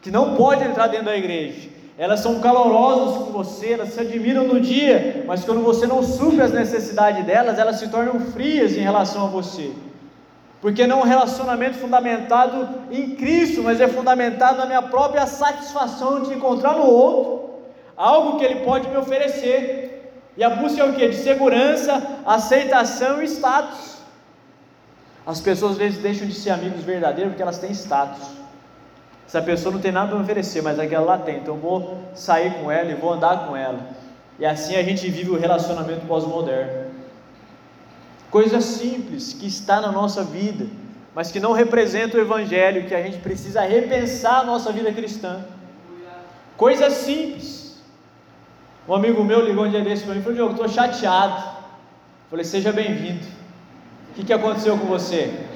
que 0.02 0.12
não 0.12 0.36
pode 0.36 0.64
entrar 0.64 0.88
dentro 0.88 1.06
da 1.06 1.16
igreja. 1.16 1.70
Elas 2.02 2.22
são 2.22 2.40
calorosas 2.40 3.16
com 3.16 3.32
você, 3.32 3.74
elas 3.74 3.90
se 3.90 4.00
admiram 4.00 4.48
no 4.48 4.60
dia, 4.60 5.24
mas 5.28 5.46
quando 5.46 5.62
você 5.62 5.86
não 5.86 6.02
supre 6.02 6.42
as 6.42 6.52
necessidades 6.52 7.24
delas, 7.24 7.60
elas 7.60 7.76
se 7.76 7.90
tornam 7.90 8.20
frias 8.20 8.72
em 8.76 8.80
relação 8.80 9.26
a 9.26 9.28
você. 9.28 9.72
Porque 10.60 10.88
não 10.88 11.02
é 11.02 11.04
um 11.04 11.06
relacionamento 11.06 11.78
fundamentado 11.78 12.68
em 12.90 13.12
Cristo, 13.12 13.62
mas 13.62 13.80
é 13.80 13.88
fundamentado 13.88 14.58
na 14.58 14.66
minha 14.66 14.82
própria 14.82 15.28
satisfação 15.28 16.24
de 16.24 16.34
encontrar 16.34 16.74
no 16.74 16.88
outro 16.88 17.52
algo 17.96 18.40
que 18.40 18.46
ele 18.46 18.62
pode 18.62 18.90
me 18.90 18.98
oferecer. 18.98 20.12
E 20.36 20.44
a 20.44 20.50
busca 20.50 20.82
é 20.82 20.86
o 20.86 20.94
que? 20.94 21.08
De 21.08 21.18
segurança, 21.18 22.02
aceitação 22.26 23.22
e 23.22 23.26
status. 23.26 23.98
As 25.24 25.40
pessoas 25.40 25.74
às 25.74 25.78
vezes 25.78 26.02
deixam 26.02 26.28
de 26.28 26.34
ser 26.34 26.50
amigos 26.50 26.84
verdadeiros 26.84 27.34
porque 27.34 27.44
elas 27.44 27.60
têm 27.60 27.70
status. 27.70 28.41
Essa 29.32 29.42
pessoa 29.42 29.74
não 29.74 29.80
tem 29.80 29.94
nada 29.94 30.10
para 30.10 30.20
oferecer, 30.20 30.62
mas 30.62 30.78
aquela 30.78 31.06
lá 31.06 31.18
tem, 31.18 31.38
então 31.38 31.56
vou 31.56 31.98
sair 32.14 32.56
com 32.56 32.70
ela 32.70 32.92
e 32.92 32.96
vou 32.96 33.14
andar 33.14 33.48
com 33.48 33.56
ela. 33.56 33.80
E 34.38 34.46
assim 34.46 34.76
a 34.76 34.84
gente 34.84 35.10
vive 35.10 35.30
o 35.30 35.40
relacionamento 35.40 36.06
pós-moderno. 36.06 36.92
Coisa 38.30 38.60
simples 38.60 39.32
que 39.32 39.48
está 39.48 39.80
na 39.80 39.90
nossa 39.90 40.22
vida, 40.22 40.68
mas 41.16 41.32
que 41.32 41.40
não 41.40 41.54
representa 41.54 42.18
o 42.18 42.20
Evangelho, 42.20 42.86
que 42.90 42.94
a 42.94 43.02
gente 43.02 43.20
precisa 43.20 43.62
repensar 43.62 44.42
a 44.42 44.44
nossa 44.44 44.70
vida 44.74 44.92
cristã. 44.92 45.46
Coisa 46.58 46.90
simples. 46.90 47.82
Um 48.86 48.94
amigo 48.94 49.24
meu 49.24 49.40
ligou 49.46 49.64
um 49.64 49.70
dia 49.70 49.82
desse 49.82 50.04
para 50.04 50.14
mim 50.14 50.20
e 50.20 50.24
falou: 50.24 50.36
Diogo, 50.36 50.52
estou 50.56 50.68
chateado. 50.68 51.42
falei: 52.30 52.44
Seja 52.44 52.74
bem-vindo. 52.74 53.26
O 54.10 54.14
que, 54.14 54.26
que 54.26 54.34
aconteceu 54.34 54.78
com 54.78 54.88
você? 54.88 55.51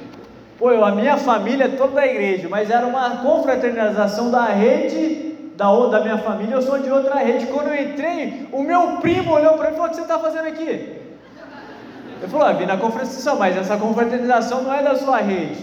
Pô, 0.57 0.69
a 0.69 0.91
minha 0.91 1.17
família 1.17 1.65
é 1.65 1.69
toda 1.69 1.95
da 1.95 2.07
igreja, 2.07 2.47
mas 2.49 2.69
era 2.69 2.87
uma 2.87 3.17
confraternização 3.17 4.31
da 4.31 4.45
rede 4.45 5.35
da, 5.55 5.69
da 5.87 6.01
minha 6.01 6.17
família, 6.17 6.55
eu 6.55 6.61
sou 6.61 6.79
de 6.79 6.89
outra 6.89 7.15
rede. 7.15 7.47
Quando 7.47 7.67
eu 7.67 7.89
entrei, 7.89 8.47
o 8.51 8.61
meu 8.61 8.97
primo 8.97 9.33
olhou 9.33 9.53
para 9.53 9.69
mim 9.69 9.73
e 9.73 9.77
falou: 9.77 9.87
O 9.87 9.89
que 9.89 9.95
você 9.95 10.01
está 10.01 10.19
fazendo 10.19 10.47
aqui? 10.47 11.01
Eu 12.21 12.29
falei: 12.29 12.47
ah, 12.47 12.53
Vim 12.53 12.65
na 12.65 12.77
confraternização, 12.77 13.37
mas 13.37 13.57
essa 13.57 13.77
confraternização 13.77 14.63
não 14.63 14.73
é 14.73 14.83
da 14.83 14.95
sua 14.95 15.17
rede. 15.17 15.61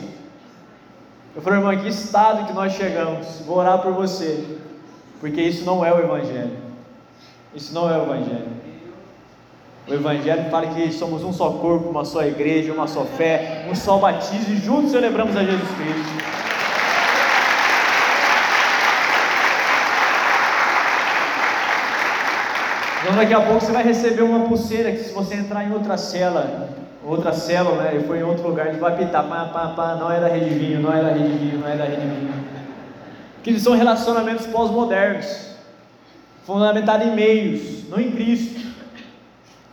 Eu 1.35 1.41
falei: 1.41 1.59
Irmão, 1.59 1.77
que 1.77 1.89
estado 1.89 2.47
que 2.47 2.53
nós 2.53 2.73
chegamos, 2.73 3.41
vou 3.47 3.59
orar 3.59 3.79
por 3.81 3.93
você, 3.93 4.45
porque 5.21 5.41
isso 5.41 5.65
não 5.65 5.85
é 5.85 5.93
o 5.93 6.01
Evangelho. 6.01 6.57
Isso 7.55 7.75
não 7.75 7.91
é 7.91 7.99
o 7.99 8.03
Evangelho. 8.03 8.63
O 9.87 9.93
Evangelho 9.93 10.49
fala 10.49 10.69
que 10.69 10.93
somos 10.93 11.25
um 11.25 11.33
só 11.33 11.51
corpo, 11.51 11.89
uma 11.89 12.05
só 12.05 12.25
igreja, 12.25 12.73
uma 12.73 12.87
só 12.87 13.05
fé, 13.05 13.67
um 13.69 13.75
só 13.75 13.99
batismo 13.99 14.55
e 14.55 14.59
juntos 14.59 14.93
celebramos 14.93 15.37
a 15.37 15.43
Jesus 15.43 15.69
Cristo. 15.71 16.23
Então 23.03 23.17
daqui 23.17 23.35
a 23.35 23.41
pouco 23.41 23.61
você 23.61 23.73
vai 23.73 23.83
receber 23.83 24.23
uma 24.23 24.47
pulseira 24.47 24.93
que 24.93 24.99
se 24.99 25.13
você 25.13 25.35
entrar 25.35 25.65
em 25.65 25.73
outra 25.73 25.97
cela, 25.97 26.69
outra 27.05 27.33
célula, 27.33 27.83
né, 27.83 27.97
e 27.97 28.07
for 28.07 28.17
em 28.17 28.23
outro 28.23 28.47
lugar, 28.47 28.69
ele 28.69 28.79
vai 28.79 28.93
apitar, 28.93 29.25
pá, 29.25 29.47
pá, 29.47 29.69
pá, 29.71 29.97
não 29.97 30.13
é 30.13 30.21
da 30.21 30.29
rede 30.29 30.51
vinho, 30.51 30.81
não 30.81 30.93
é 30.93 31.03
da 31.03 31.09
rede 31.09 31.37
vinho, 31.39 31.59
não 31.59 31.69
é 31.69 31.77
da 31.77 31.85
rede 31.85 32.07
vinho. 32.07 32.33
Que 33.43 33.59
são 33.59 33.75
relacionamentos 33.75 34.47
pós-modernos, 34.47 35.57
fundamentados 36.47 37.09
em 37.09 37.17
meios, 37.17 37.89
não 37.91 37.99
em 37.99 38.13
Cristo 38.13 38.72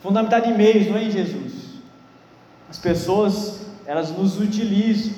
fundamentado 0.02 0.48
em 0.48 0.58
meios, 0.58 0.88
não 0.88 0.98
é 0.98 1.04
em 1.04 1.12
Jesus. 1.12 1.54
As 2.70 2.78
pessoas, 2.78 3.66
elas 3.86 4.12
nos 4.12 4.40
utilizam, 4.40 5.14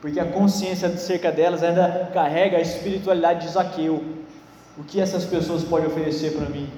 porque 0.00 0.20
a 0.20 0.24
consciência 0.24 0.88
acerca 0.88 1.30
delas 1.32 1.62
ainda 1.62 2.10
carrega 2.12 2.58
a 2.58 2.60
espiritualidade 2.60 3.46
de 3.46 3.52
Zaqueu. 3.52 4.04
O 4.76 4.82
que 4.82 5.00
essas 5.00 5.24
pessoas 5.24 5.62
podem 5.62 5.86
oferecer 5.86 6.32
para 6.32 6.48
mim? 6.48 6.68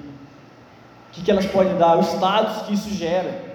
O 1.09 1.13
que, 1.13 1.23
que 1.23 1.31
elas 1.31 1.45
podem 1.47 1.77
dar? 1.77 1.97
O 1.97 2.01
status 2.01 2.67
que 2.67 2.73
isso 2.73 2.89
gera. 2.91 3.47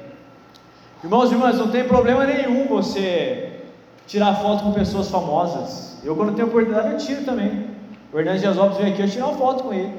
Irmãos 1.02 1.31
e 1.31 1.35
irmãs, 1.35 1.59
não 1.59 1.71
tem 1.71 1.85
problema 1.85 2.25
nenhum 2.25 2.67
você 2.67 3.61
tirar 4.07 4.35
foto 4.37 4.64
com 4.64 4.73
pessoas 4.73 5.09
famosas. 5.09 5.97
Eu, 6.05 6.14
quando 6.17 6.35
tenho 6.35 6.49
oportunidade, 6.49 6.93
eu 6.93 6.99
tiro 6.99 7.25
também. 7.25 7.71
O 8.12 8.19
Hernandes 8.19 8.43
Dias 8.43 8.57
Lopes 8.57 8.79
veio 8.79 8.93
aqui, 8.93 9.02
eu 9.02 9.09
tirei 9.09 9.23
uma 9.23 9.37
foto 9.37 9.64
com 9.64 9.73
ele. 9.73 9.93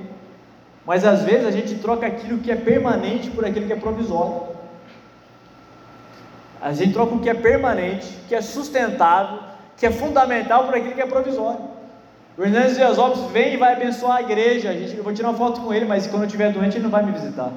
Mas 0.85 1.05
às 1.05 1.23
vezes 1.23 1.47
a 1.47 1.51
gente 1.51 1.75
troca 1.75 2.05
aquilo 2.05 2.39
que 2.39 2.51
é 2.51 2.55
permanente 2.55 3.29
por 3.29 3.45
aquilo 3.45 3.65
que 3.65 3.73
é 3.73 3.75
provisório. 3.75 4.53
A 6.61 6.73
gente 6.73 6.93
troca 6.93 7.15
o 7.15 7.19
que 7.19 7.29
é 7.29 7.33
permanente, 7.33 8.07
que 8.27 8.35
é 8.35 8.41
sustentável, 8.41 9.39
que 9.77 9.85
é 9.85 9.91
fundamental 9.91 10.65
por 10.65 10.75
aquilo 10.75 10.93
que 10.93 11.01
é 11.01 11.05
provisório. 11.05 11.59
O 12.37 12.43
Hernandes 12.43 12.75
Dias 12.75 12.97
Lopes 12.97 13.21
vem 13.31 13.53
e 13.53 13.57
vai 13.57 13.73
abençoar 13.73 14.17
a 14.17 14.21
igreja. 14.21 14.69
A 14.69 14.73
gente, 14.73 14.95
eu 14.95 15.03
vou 15.03 15.13
tirar 15.13 15.29
uma 15.29 15.37
foto 15.37 15.61
com 15.61 15.73
ele, 15.73 15.85
mas 15.85 16.07
quando 16.07 16.23
eu 16.23 16.27
estiver 16.27 16.51
doente 16.51 16.75
ele 16.75 16.83
não 16.83 16.89
vai 16.89 17.03
me 17.03 17.11
visitar. 17.11 17.51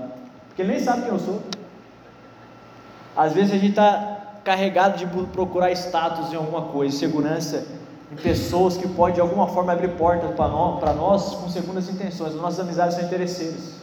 Porque 0.49 0.63
ele 0.63 0.73
nem 0.73 0.81
sabe 0.81 1.03
quem 1.03 1.11
eu 1.11 1.19
sou. 1.19 1.43
Às 3.17 3.33
vezes 3.33 3.53
a 3.53 3.55
gente 3.55 3.71
está 3.71 4.19
carregado 4.45 4.99
de 4.99 5.07
procurar 5.33 5.73
status 5.73 6.33
em 6.33 6.37
alguma 6.37 6.63
coisa, 6.63 6.97
segurança 6.97 7.67
em 8.11 8.17
pessoas 8.17 8.77
que 8.77 8.87
podem 8.87 9.17
de 9.17 9.21
alguma 9.21 9.49
forma 9.49 9.73
abrir 9.73 9.89
portas 9.91 10.31
para 10.35 10.49
nós, 10.49 10.81
nós 10.97 11.35
com 11.35 11.49
segundas 11.49 11.89
intenções. 11.89 12.35
As 12.35 12.41
nossas 12.41 12.61
amizades 12.61 12.95
são 12.97 13.05
interesseiras. 13.05 13.75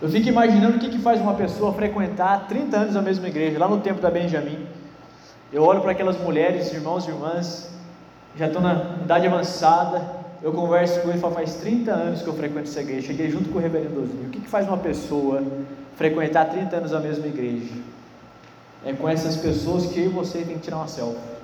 Eu 0.00 0.08
fico 0.08 0.28
imaginando 0.28 0.76
o 0.76 0.80
que, 0.80 0.88
que 0.88 0.98
faz 0.98 1.20
uma 1.20 1.34
pessoa 1.34 1.72
frequentar 1.72 2.46
30 2.48 2.76
anos 2.76 2.96
a 2.96 3.02
mesma 3.02 3.28
igreja, 3.28 3.58
lá 3.58 3.68
no 3.68 3.80
tempo 3.80 4.00
da 4.00 4.10
Benjamin. 4.10 4.66
Eu 5.52 5.62
olho 5.62 5.80
para 5.80 5.92
aquelas 5.92 6.18
mulheres, 6.18 6.72
irmãos 6.72 7.06
e 7.06 7.10
irmãs, 7.10 7.70
já 8.36 8.46
estão 8.46 8.62
na 8.62 8.96
idade 9.02 9.26
avançada. 9.26 10.20
Eu 10.42 10.52
converso 10.52 11.00
com 11.00 11.08
ele 11.08 11.18
e 11.18 11.20
falo: 11.20 11.34
faz 11.34 11.54
30 11.56 11.92
anos 11.92 12.22
que 12.22 12.28
eu 12.28 12.34
frequento 12.34 12.68
essa 12.68 12.80
igreja. 12.80 13.08
Cheguei 13.08 13.30
junto 13.30 13.50
com 13.50 13.58
o 13.58 13.60
reverendo 13.60 14.02
Osni. 14.02 14.26
O 14.26 14.30
que, 14.30 14.40
que 14.40 14.48
faz 14.48 14.66
uma 14.66 14.78
pessoa 14.78 15.42
frequentar 15.96 16.46
30 16.46 16.76
anos 16.76 16.94
a 16.94 17.00
mesma 17.00 17.26
igreja? 17.26 17.74
É 18.84 18.92
com 18.94 19.06
essas 19.08 19.36
pessoas 19.36 19.86
que 19.86 20.00
eu 20.00 20.06
e 20.06 20.08
você 20.08 20.38
tem 20.38 20.56
que 20.56 20.62
tirar 20.62 20.78
uma 20.78 20.88
selfie. 20.88 21.39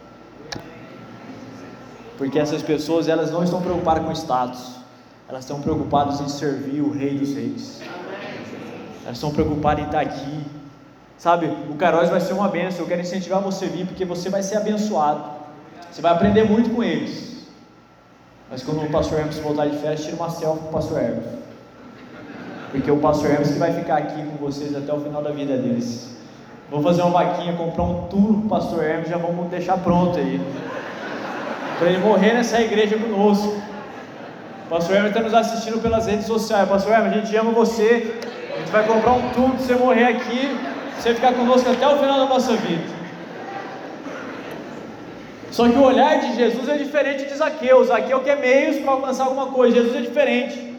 Porque 2.18 2.38
essas 2.38 2.62
pessoas, 2.62 3.08
elas 3.08 3.30
não 3.30 3.44
estão 3.44 3.60
preocupadas 3.60 4.04
com 4.04 4.12
status. 4.12 4.76
Elas 5.28 5.42
estão 5.42 5.60
preocupadas 5.60 6.20
em 6.20 6.28
servir 6.28 6.80
o 6.80 6.90
Rei 6.90 7.18
dos 7.18 7.34
Reis. 7.34 7.80
Elas 9.04 9.16
estão 9.16 9.30
preocupadas 9.30 9.84
em 9.84 9.86
estar 9.86 10.00
aqui. 10.00 10.40
Sabe, 11.18 11.46
o 11.70 11.74
Caróis 11.74 12.08
vai 12.08 12.20
ser 12.20 12.32
uma 12.32 12.48
benção. 12.48 12.80
Eu 12.80 12.86
quero 12.86 13.00
incentivar 13.00 13.40
você 13.40 13.66
a 13.66 13.68
vir, 13.68 13.86
porque 13.86 14.04
você 14.04 14.28
vai 14.28 14.42
ser 14.42 14.56
abençoado. 14.56 15.24
Você 15.90 16.00
vai 16.00 16.12
aprender 16.12 16.44
muito 16.44 16.70
com 16.70 16.82
eles. 16.82 17.46
Mas 18.50 18.62
quando 18.62 18.82
o 18.82 18.90
pastor 18.90 19.18
Hermes 19.18 19.38
voltar 19.38 19.66
de 19.66 19.76
férias, 19.78 20.04
tira 20.04 20.16
uma 20.16 20.30
selfie 20.30 20.60
com 20.60 20.68
o 20.68 20.72
pastor 20.72 21.02
Hermes. 21.02 21.26
Porque 22.70 22.90
o 22.90 22.98
pastor 22.98 23.30
Hermes 23.30 23.50
que 23.50 23.58
vai 23.58 23.72
ficar 23.72 23.96
aqui 23.96 24.22
com 24.24 24.36
vocês 24.36 24.74
até 24.76 24.92
o 24.92 25.00
final 25.00 25.22
da 25.22 25.30
vida 25.30 25.56
deles. 25.56 26.16
Vou 26.70 26.82
fazer 26.82 27.02
uma 27.02 27.10
vaquinha, 27.10 27.56
comprar 27.56 27.84
um 27.84 28.06
tour 28.08 28.34
com 28.34 28.46
o 28.46 28.48
pastor 28.48 28.84
Hermes, 28.84 29.08
já 29.08 29.18
vamos 29.18 29.48
deixar 29.50 29.78
pronto 29.78 30.18
aí 30.18 30.40
para 31.78 31.88
ele 31.88 31.98
morrer 31.98 32.32
nessa 32.32 32.60
igreja 32.60 32.96
conosco. 32.96 33.62
O 34.66 34.68
pastor 34.68 34.96
Hermes 34.96 35.10
está 35.10 35.22
nos 35.22 35.34
assistindo 35.34 35.80
pelas 35.80 36.06
redes 36.06 36.26
sociais. 36.26 36.68
Pastor 36.68 36.92
Hermes, 36.92 37.12
a 37.12 37.20
gente 37.20 37.36
ama 37.36 37.52
você. 37.52 38.14
A 38.54 38.58
gente 38.58 38.70
vai 38.70 38.86
comprar 38.86 39.12
um 39.12 39.28
tubo 39.30 39.50
para 39.50 39.58
você 39.58 39.74
morrer 39.74 40.04
aqui, 40.04 40.56
para 40.92 41.02
você 41.02 41.14
ficar 41.14 41.32
conosco 41.34 41.70
até 41.70 41.86
o 41.86 41.98
final 41.98 42.18
da 42.18 42.26
nossa 42.26 42.54
vida. 42.56 42.96
Só 45.50 45.68
que 45.68 45.76
o 45.76 45.82
olhar 45.82 46.20
de 46.20 46.34
Jesus 46.34 46.68
é 46.68 46.76
diferente 46.76 47.24
de 47.26 47.34
Zaqueu. 47.34 47.84
Zaqueu 47.84 48.20
quer 48.20 48.38
meios 48.38 48.76
para 48.78 48.92
alcançar 48.92 49.24
alguma 49.24 49.46
coisa. 49.46 49.76
Jesus 49.76 49.96
é 49.96 50.00
diferente. 50.00 50.74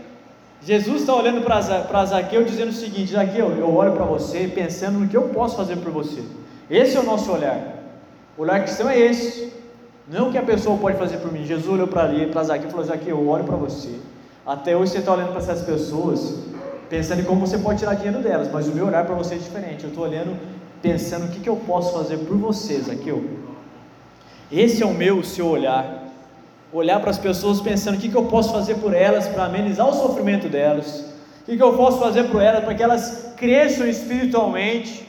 Jesus 0.62 1.02
está 1.02 1.16
olhando 1.16 1.42
para 1.42 2.06
Zaqueu 2.06 2.44
dizendo 2.44 2.70
o 2.70 2.74
seguinte: 2.74 3.14
Zaqueu, 3.14 3.56
eu 3.58 3.74
olho 3.74 3.94
para 3.94 4.06
você 4.06 4.52
pensando 4.54 5.00
no 5.00 5.08
que 5.08 5.16
eu 5.16 5.30
posso 5.30 5.56
fazer 5.56 5.78
por 5.78 5.92
você. 5.92 6.22
Esse 6.70 6.98
é 6.98 7.00
o 7.00 7.04
nosso 7.04 7.32
olhar. 7.32 7.60
O 8.38 8.42
olhar 8.42 8.62
cristão 8.62 8.90
é 8.90 9.00
esse. 9.00 9.54
Não 10.10 10.32
que 10.32 10.38
a 10.38 10.44
pessoa 10.44 10.78
pode 10.78 10.98
fazer 10.98 11.18
por 11.18 11.32
mim. 11.32 11.44
Jesus 11.46 11.68
olhou 11.68 11.88
para 11.88 12.04
ali, 12.04 12.28
para 12.28 12.44
Zaqueu 12.44 12.68
e 12.68 12.72
falou: 12.72 12.86
Zaqueu, 12.86 13.20
eu 13.20 13.28
olho 13.28 13.44
para 13.44 13.58
você. 13.58 14.00
Até 14.46 14.76
hoje 14.78 14.94
você 14.94 15.00
está 15.00 15.14
olhando 15.14 15.32
para 15.32 15.40
essas 15.40 15.62
pessoas, 15.64 16.36
pensando 16.90 17.20
em 17.20 17.26
como 17.26 17.46
você 17.46 17.58
pode 17.58 17.80
tirar 17.80 17.96
dinheiro 17.96 18.20
delas, 18.20 18.50
mas 18.50 18.68
o 18.68 18.72
meu 18.72 18.88
olhar 18.88 19.06
para 19.06 19.14
você 19.14 19.36
é 19.36 19.38
diferente. 19.38 19.84
Eu 19.84 19.90
estou 19.90 20.06
olhando, 20.06 20.38
pensando 20.82 21.26
o 21.26 21.28
que, 21.28 21.42
que 21.42 21.50
eu 21.50 21.58
posso 21.58 21.92
fazer 21.92 22.18
por 22.20 22.38
vocês 22.38 22.90
aqui. 22.90 23.14
Esse 24.50 24.82
é 24.82 24.86
o 24.86 24.94
meu, 24.94 25.18
o 25.20 25.24
seu 25.24 25.48
olhar. 25.48 26.06
Olhar 26.72 27.02
para 27.02 27.10
as 27.10 27.18
pessoas 27.18 27.60
pensando 27.60 27.96
o 27.96 28.00
que, 28.00 28.08
que 28.08 28.16
eu 28.16 28.26
posso 28.26 28.54
fazer 28.54 28.76
por 28.76 28.94
elas 28.94 29.28
para 29.28 29.46
amenizar 29.46 29.88
o 29.88 29.94
sofrimento 29.94 30.48
delas. 30.48 31.02
O 31.42 31.46
que, 31.46 31.58
que 31.58 31.64
eu 31.64 31.74
posso 31.76 32.00
fazer 32.00 32.26
por 32.26 32.42
elas 32.42 32.64
para 32.64 32.74
que 32.74 32.84
elas 32.84 33.34
cresçam 33.36 33.86
espiritualmente 33.86 35.06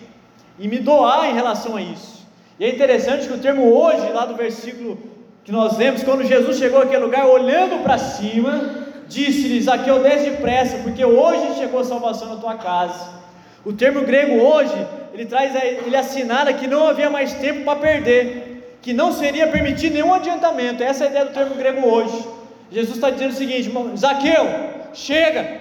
e 0.59 0.67
me 0.67 0.81
doar 0.81 1.31
em 1.31 1.35
relação 1.35 1.77
a 1.77 1.83
isso. 1.83 2.18
E 2.59 2.65
é 2.65 2.71
interessante 2.71 3.29
que 3.29 3.35
o 3.35 3.39
termo 3.39 3.73
hoje, 3.73 4.11
lá 4.13 4.25
do 4.25 4.35
versículo 4.35 4.99
que 5.45 5.53
nós 5.53 5.79
lemos, 5.79 6.03
quando 6.03 6.25
Jesus 6.25 6.59
chegou 6.59 6.83
àquele 6.83 7.05
lugar, 7.05 7.27
olhando 7.27 7.83
para 7.83 7.97
cima, 7.99 8.87
disse-lhes: 9.07 9.69
Aqui 9.69 9.91
desce 10.01 10.31
depressa, 10.31 10.79
porque 10.79 11.05
hoje 11.05 11.55
chegou 11.59 11.81
a 11.81 11.85
salvação 11.85 12.29
na 12.29 12.37
tua 12.37 12.57
casa. 12.57 13.19
O 13.65 13.73
termo 13.73 14.03
grego 14.03 14.43
hoje, 14.43 14.75
ele 15.15 15.25
traz, 15.25 15.55
ele 15.55 15.97
assinala 15.97 16.53
que 16.53 16.67
não 16.67 16.89
havia 16.89 17.09
mais 17.09 17.33
tempo 17.35 17.65
para 17.65 17.79
perder, 17.79 18.79
que 18.83 18.93
não 18.93 19.13
seria 19.13 19.47
permitido 19.47 19.95
nenhum 19.95 20.13
adiantamento. 20.13 20.83
Essa 20.83 21.05
é 21.05 21.07
a 21.07 21.11
ideia 21.11 21.25
do 21.27 21.33
termo 21.33 21.55
grego 21.55 21.87
hoje. 21.87 22.27
Jesus 22.73 22.97
está 22.97 23.09
dizendo 23.11 23.31
o 23.31 23.37
seguinte: 23.37 23.73
Zaqueu, 23.97 24.47
chega, 24.93 25.61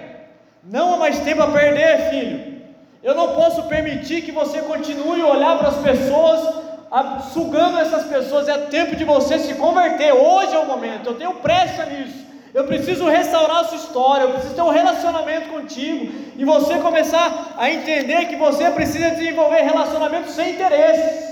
não 0.64 0.94
há 0.94 0.96
mais 0.96 1.20
tempo 1.20 1.42
a 1.42 1.46
perder, 1.46 2.10
filho. 2.10 2.58
Eu 3.02 3.14
não 3.14 3.36
posso 3.36 3.62
permitir 3.64 4.22
que 4.22 4.32
você 4.32 4.60
continue 4.62 5.20
a 5.20 5.28
olhar 5.28 5.56
para 5.58 5.68
as 5.68 5.76
pessoas 5.76 6.57
sugando 7.32 7.78
essas 7.78 8.04
pessoas, 8.06 8.48
é 8.48 8.56
tempo 8.58 8.96
de 8.96 9.04
você 9.04 9.38
se 9.38 9.54
converter. 9.54 10.12
Hoje 10.12 10.54
é 10.54 10.58
o 10.58 10.66
momento, 10.66 11.10
eu 11.10 11.14
tenho 11.14 11.34
pressa 11.34 11.84
nisso. 11.86 12.26
Eu 12.54 12.64
preciso 12.64 13.06
restaurar 13.06 13.58
a 13.58 13.64
sua 13.64 13.76
história, 13.76 14.24
eu 14.24 14.30
preciso 14.30 14.54
ter 14.54 14.62
um 14.62 14.70
relacionamento 14.70 15.50
contigo 15.50 16.12
e 16.36 16.44
você 16.44 16.78
começar 16.78 17.54
a 17.58 17.70
entender 17.70 18.26
que 18.26 18.36
você 18.36 18.70
precisa 18.70 19.10
desenvolver 19.10 19.60
relacionamentos 19.60 20.32
sem 20.32 20.54
interesses. 20.54 21.28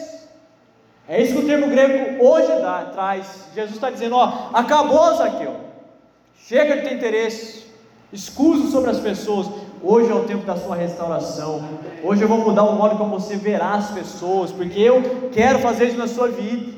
É 1.09 1.23
isso 1.23 1.35
que 1.35 1.43
o 1.43 1.47
termo 1.47 1.69
grego 1.69 2.23
hoje 2.25 2.49
dá, 2.61 2.91
traz. 2.93 3.47
Jesus 3.55 3.77
está 3.77 3.91
dizendo: 3.91 4.17
ó, 4.17 4.51
acabou, 4.53 5.15
Zaqueu, 5.15 5.57
chega 6.47 6.77
de 6.77 6.83
ter 6.83 6.95
interesse, 6.95 7.65
escuso 8.13 8.71
sobre 8.71 8.91
as 8.91 9.01
pessoas. 9.01 9.49
Hoje 9.89 10.11
é 10.11 10.15
o 10.17 10.25
tempo 10.25 10.45
da 10.45 10.57
sua 10.57 10.75
restauração. 10.75 11.63
Hoje 12.03 12.21
eu 12.21 12.27
vou 12.27 12.39
mudar 12.39 12.65
o 12.65 12.75
modo 12.75 12.97
como 12.99 13.21
você 13.21 13.37
verá 13.37 13.75
as 13.75 13.93
pessoas, 13.93 14.51
porque 14.51 14.81
eu 14.81 15.31
quero 15.31 15.61
fazer 15.61 15.87
isso 15.87 15.97
na 15.97 16.09
sua 16.09 16.27
vida. 16.27 16.73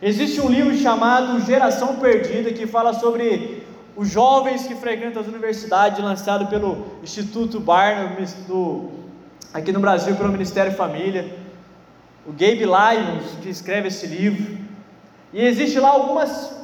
Existe 0.00 0.40
um 0.40 0.48
livro 0.48 0.72
chamado 0.76 1.44
Geração 1.44 1.96
Perdida 1.96 2.52
que 2.52 2.68
fala 2.68 2.92
sobre 2.92 3.64
os 3.96 4.08
jovens 4.08 4.64
que 4.64 4.76
frequentam 4.76 5.20
as 5.20 5.26
universidades, 5.26 5.98
lançado 6.04 6.46
pelo 6.46 6.86
Instituto 7.02 7.58
Barna, 7.58 8.16
do, 8.46 8.90
aqui 9.52 9.72
no 9.72 9.80
Brasil, 9.80 10.14
pelo 10.14 10.30
Ministério 10.30 10.70
Família. 10.70 11.36
O 12.24 12.30
Gabe 12.30 12.64
Lyons, 12.64 13.38
que 13.42 13.48
escreve 13.48 13.88
esse 13.88 14.06
livro. 14.06 14.56
E 15.32 15.44
existe 15.44 15.80
lá 15.80 15.88
algumas 15.88 16.54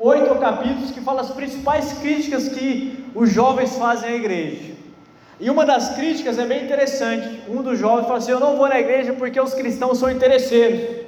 oito 0.00 0.34
capítulos 0.40 0.90
que 0.90 1.00
falam 1.00 1.20
as 1.20 1.30
principais 1.30 1.92
críticas 1.92 2.48
que 2.48 3.06
os 3.14 3.30
jovens 3.30 3.76
fazem 3.76 4.10
à 4.10 4.16
igreja. 4.16 4.71
E 5.42 5.50
uma 5.50 5.66
das 5.66 5.96
críticas 5.96 6.38
é 6.38 6.46
bem 6.46 6.62
interessante. 6.62 7.42
Um 7.48 7.62
dos 7.62 7.76
jovens 7.76 8.06
fala 8.06 8.18
assim: 8.18 8.30
Eu 8.30 8.38
não 8.38 8.56
vou 8.56 8.68
na 8.68 8.78
igreja 8.78 9.12
porque 9.12 9.40
os 9.40 9.52
cristãos 9.52 9.98
são 9.98 10.08
interesseiros. 10.08 11.04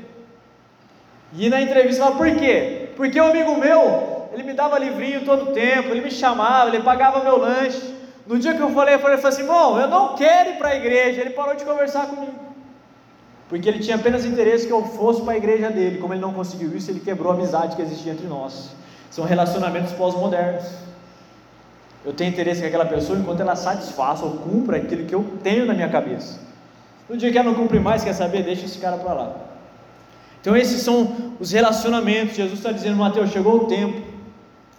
E 1.38 1.48
na 1.48 1.62
entrevista 1.62 2.02
fala: 2.02 2.16
Por 2.16 2.34
quê? 2.34 2.88
Porque 2.96 3.20
um 3.20 3.28
amigo 3.28 3.56
meu, 3.56 4.28
ele 4.32 4.42
me 4.42 4.52
dava 4.52 4.76
livrinho 4.76 5.24
todo 5.24 5.52
tempo, 5.52 5.90
ele 5.90 6.00
me 6.00 6.10
chamava, 6.10 6.68
ele 6.68 6.82
pagava 6.82 7.22
meu 7.22 7.36
lanche. 7.38 7.94
No 8.26 8.36
dia 8.36 8.54
que 8.54 8.60
eu 8.60 8.70
falei, 8.70 8.96
eu 8.96 8.98
falei 8.98 9.16
assim: 9.16 9.46
Bom, 9.46 9.78
eu 9.78 9.86
não 9.86 10.16
quero 10.16 10.50
ir 10.50 10.58
para 10.58 10.70
a 10.70 10.76
igreja. 10.76 11.20
Ele 11.20 11.30
parou 11.30 11.54
de 11.54 11.64
conversar 11.64 12.08
comigo. 12.08 12.34
Porque 13.48 13.68
ele 13.68 13.78
tinha 13.78 13.94
apenas 13.94 14.24
interesse 14.24 14.66
que 14.66 14.72
eu 14.72 14.82
fosse 14.82 15.22
para 15.22 15.34
a 15.34 15.36
igreja 15.36 15.70
dele. 15.70 15.98
Como 15.98 16.12
ele 16.12 16.20
não 16.20 16.34
conseguiu 16.34 16.76
isso, 16.76 16.90
ele 16.90 16.98
quebrou 16.98 17.30
a 17.30 17.36
amizade 17.36 17.76
que 17.76 17.82
existia 17.82 18.10
entre 18.10 18.26
nós. 18.26 18.70
São 19.12 19.24
relacionamentos 19.24 19.92
pós-modernos. 19.92 20.64
Eu 22.04 22.12
tenho 22.12 22.30
interesse 22.30 22.60
que 22.60 22.66
aquela 22.66 22.84
pessoa, 22.84 23.18
enquanto 23.18 23.40
ela 23.40 23.56
satisfaça 23.56 24.24
ou 24.24 24.32
cumpra 24.32 24.76
aquilo 24.76 25.06
que 25.06 25.14
eu 25.14 25.24
tenho 25.42 25.64
na 25.64 25.72
minha 25.72 25.88
cabeça. 25.88 26.38
No 27.08 27.16
dia 27.16 27.32
que 27.32 27.38
ela 27.38 27.50
não 27.50 27.54
cumpre 27.56 27.78
mais, 27.78 28.04
quer 28.04 28.12
saber? 28.12 28.42
Deixa 28.42 28.66
esse 28.66 28.78
cara 28.78 28.96
para 28.98 29.12
lá. 29.12 29.36
Então, 30.40 30.56
esses 30.56 30.82
são 30.82 31.32
os 31.40 31.52
relacionamentos. 31.52 32.36
Jesus 32.36 32.58
está 32.58 32.70
dizendo, 32.70 32.96
Mateus, 32.96 33.30
chegou 33.30 33.56
o 33.56 33.64
tempo 33.66 34.02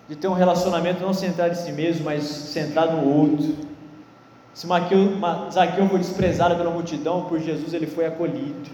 de 0.08 0.16
ter 0.16 0.28
um 0.28 0.34
relacionamento 0.34 1.02
não 1.02 1.14
centrado 1.14 1.54
em 1.54 1.58
si 1.58 1.72
mesmo, 1.72 2.06
mas 2.06 2.24
centrado 2.24 2.98
no 2.98 3.08
outro. 3.08 3.56
Se 4.54 4.68
Zaqueu 4.68 5.90
foi 5.90 6.00
desprezado 6.00 6.56
pela 6.56 6.70
multidão, 6.70 7.26
por 7.26 7.40
Jesus 7.40 7.74
ele 7.74 7.88
foi 7.88 8.06
acolhido. 8.06 8.70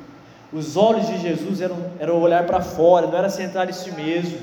Os 0.54 0.76
olhos 0.76 1.08
de 1.08 1.18
Jesus 1.18 1.62
eram, 1.62 1.78
eram 1.98 2.22
olhar 2.22 2.46
para 2.46 2.62
fora, 2.62 3.08
não 3.08 3.18
era 3.18 3.30
centrado 3.30 3.72
em 3.72 3.74
si 3.74 3.92
mesmo. 3.92 4.38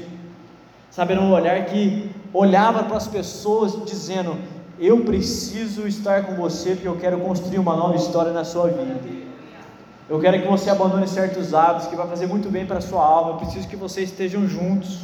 Sabe, 0.90 1.12
era 1.12 1.23
um 1.23 1.31
olhar 1.31 1.66
que 1.66 2.11
olhava 2.32 2.84
para 2.84 2.96
as 2.96 3.06
pessoas 3.06 3.84
dizendo: 3.84 4.36
Eu 4.78 5.04
preciso 5.04 5.86
estar 5.86 6.24
com 6.24 6.34
você 6.34 6.72
porque 6.72 6.88
eu 6.88 6.96
quero 6.96 7.18
construir 7.20 7.58
uma 7.58 7.76
nova 7.76 7.96
história 7.96 8.32
na 8.32 8.44
sua 8.44 8.68
vida. 8.68 8.96
Eu 10.08 10.18
quero 10.20 10.40
que 10.40 10.48
você 10.48 10.70
abandone 10.70 11.06
certos 11.06 11.52
hábitos 11.52 11.88
que 11.88 11.96
vai 11.96 12.06
fazer 12.08 12.26
muito 12.26 12.50
bem 12.50 12.64
para 12.64 12.78
a 12.78 12.80
sua 12.80 13.04
alma. 13.04 13.32
Eu 13.32 13.36
preciso 13.36 13.68
que 13.68 13.76
vocês 13.76 14.10
estejam 14.10 14.46
juntos. 14.48 15.00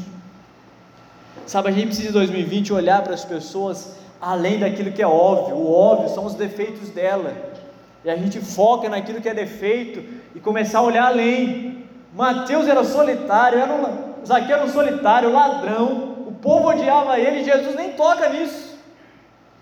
Sabe, 1.47 1.69
a 1.69 1.73
gente 1.73 1.89
precisa 1.89 2.09
em 2.09 2.13
2020 2.13 2.73
olhar 2.73 3.03
para 3.03 3.13
as 3.13 3.25
pessoas 3.25 3.97
além 4.19 4.59
daquilo 4.59 4.93
que 4.93 5.03
é 5.03 5.07
óbvio. 5.07 5.57
O 5.57 5.71
óbvio 5.71 6.09
são 6.09 6.25
os 6.25 6.35
defeitos 6.35 6.89
dela. 6.89 7.35
E 8.03 8.09
a 8.09 8.17
gente 8.17 8.41
foca 8.41 8.89
naquilo 8.89 9.21
que 9.21 9.29
é 9.29 9.35
defeito 9.35 10.03
e 10.35 10.41
começar 10.41 10.79
a 10.79 10.83
olhar 10.83 11.07
além. 11.07 11.85
Mateus 12.15 12.67
era 12.67 12.83
solitário, 12.83 13.59
era 13.59 13.73
um, 13.73 14.25
Zaqueu 14.25 14.57
era 14.57 14.65
um 14.65 14.71
solitário, 14.71 15.33
ladrão, 15.33 16.14
povo 16.45 16.69
odiava 16.69 17.19
ele, 17.19 17.43
Jesus 17.43 17.75
nem 17.75 17.93
toca 17.93 18.29
nisso. 18.29 18.75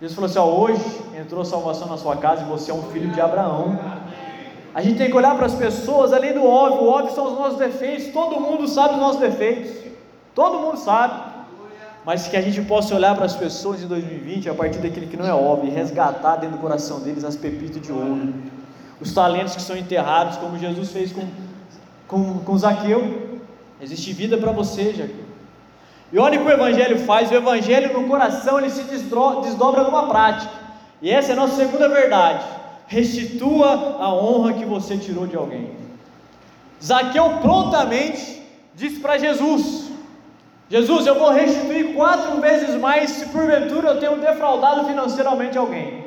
Jesus 0.00 0.16
falou 0.16 0.28
assim: 0.28 0.38
ó, 0.40 0.46
hoje 0.46 0.84
entrou 1.16 1.44
salvação 1.44 1.86
na 1.86 1.96
sua 1.96 2.16
casa 2.16 2.42
e 2.42 2.44
você 2.46 2.72
é 2.72 2.74
um 2.74 2.82
filho 2.90 3.10
de 3.12 3.20
Abraão. 3.20 3.78
A 4.74 4.82
gente 4.82 4.98
tem 4.98 5.08
que 5.08 5.16
olhar 5.16 5.36
para 5.36 5.46
as 5.46 5.54
pessoas 5.54 6.12
além 6.12 6.32
do 6.32 6.44
óbvio. 6.44 6.82
O 6.82 6.88
óbvio 6.88 7.14
são 7.14 7.26
os 7.26 7.38
nossos 7.38 7.58
defeitos. 7.58 8.12
Todo 8.12 8.40
mundo 8.40 8.66
sabe 8.66 8.94
os 8.94 9.00
nossos 9.00 9.20
defeitos. 9.20 9.70
Todo 10.34 10.58
mundo 10.58 10.76
sabe. 10.76 11.30
Mas 12.04 12.26
que 12.26 12.36
a 12.36 12.40
gente 12.40 12.60
possa 12.62 12.96
olhar 12.96 13.14
para 13.14 13.26
as 13.26 13.36
pessoas 13.36 13.80
em 13.80 13.86
2020 13.86 14.50
a 14.50 14.54
partir 14.54 14.80
daquilo 14.80 15.06
que 15.06 15.16
não 15.16 15.26
é 15.26 15.32
óbvio 15.32 15.70
e 15.70 15.72
resgatar 15.72 16.36
dentro 16.36 16.56
do 16.56 16.60
coração 16.60 16.98
deles 16.98 17.22
as 17.22 17.36
pepitas 17.36 17.80
de 17.80 17.92
ouro, 17.92 18.34
os 19.00 19.14
talentos 19.14 19.54
que 19.54 19.62
são 19.62 19.76
enterrados, 19.76 20.36
como 20.36 20.58
Jesus 20.58 20.90
fez 20.90 21.12
com, 21.12 21.24
com, 22.08 22.40
com 22.40 22.58
Zaqueu. 22.58 23.38
Existe 23.80 24.12
vida 24.12 24.36
para 24.36 24.50
você, 24.50 24.92
Zaqueu. 24.92 25.21
E 26.12 26.18
olha 26.18 26.38
o 26.38 26.44
que 26.44 26.48
o 26.48 26.52
Evangelho 26.52 26.98
faz: 27.00 27.30
o 27.30 27.34
Evangelho 27.34 27.98
no 27.98 28.06
coração 28.06 28.58
ele 28.58 28.70
se 28.70 28.82
desdobra 28.82 29.82
numa 29.82 30.08
prática. 30.08 30.52
E 31.00 31.10
essa 31.10 31.30
é 31.30 31.32
a 31.32 31.36
nossa 31.36 31.56
segunda 31.56 31.88
verdade. 31.88 32.44
Restitua 32.86 33.96
a 33.98 34.12
honra 34.12 34.52
que 34.52 34.64
você 34.64 34.96
tirou 34.98 35.26
de 35.26 35.36
alguém. 35.36 35.70
Zaqueu 36.82 37.38
prontamente 37.40 38.42
disse 38.74 39.00
para 39.00 39.16
Jesus: 39.16 39.90
Jesus, 40.68 41.06
eu 41.06 41.18
vou 41.18 41.30
restituir 41.30 41.94
quatro 41.94 42.40
vezes 42.40 42.78
mais 42.78 43.10
se 43.10 43.26
porventura 43.26 43.88
eu 43.88 44.00
tenho 44.00 44.18
defraudado 44.18 44.84
financeiramente 44.84 45.56
alguém. 45.56 46.01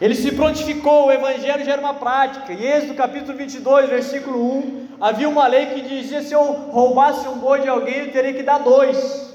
Ele 0.00 0.14
se 0.14 0.30
prontificou, 0.32 1.06
o 1.06 1.12
evangelho 1.12 1.64
já 1.64 1.72
era 1.72 1.80
uma 1.80 1.94
prática. 1.94 2.52
Em 2.52 2.62
Êxodo 2.62 2.94
capítulo 2.94 3.36
22, 3.36 3.88
versículo 3.88 4.58
1, 4.58 4.88
havia 5.00 5.28
uma 5.28 5.46
lei 5.48 5.66
que 5.66 5.80
dizia: 5.80 6.22
se 6.22 6.32
eu 6.32 6.42
roubasse 6.70 7.26
um 7.26 7.38
boi 7.38 7.60
de 7.60 7.68
alguém, 7.68 8.06
eu 8.06 8.12
teria 8.12 8.32
que 8.32 8.44
dar 8.44 8.58
dois. 8.58 9.34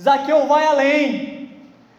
Zaqueu 0.00 0.46
vai 0.46 0.64
além. 0.66 1.50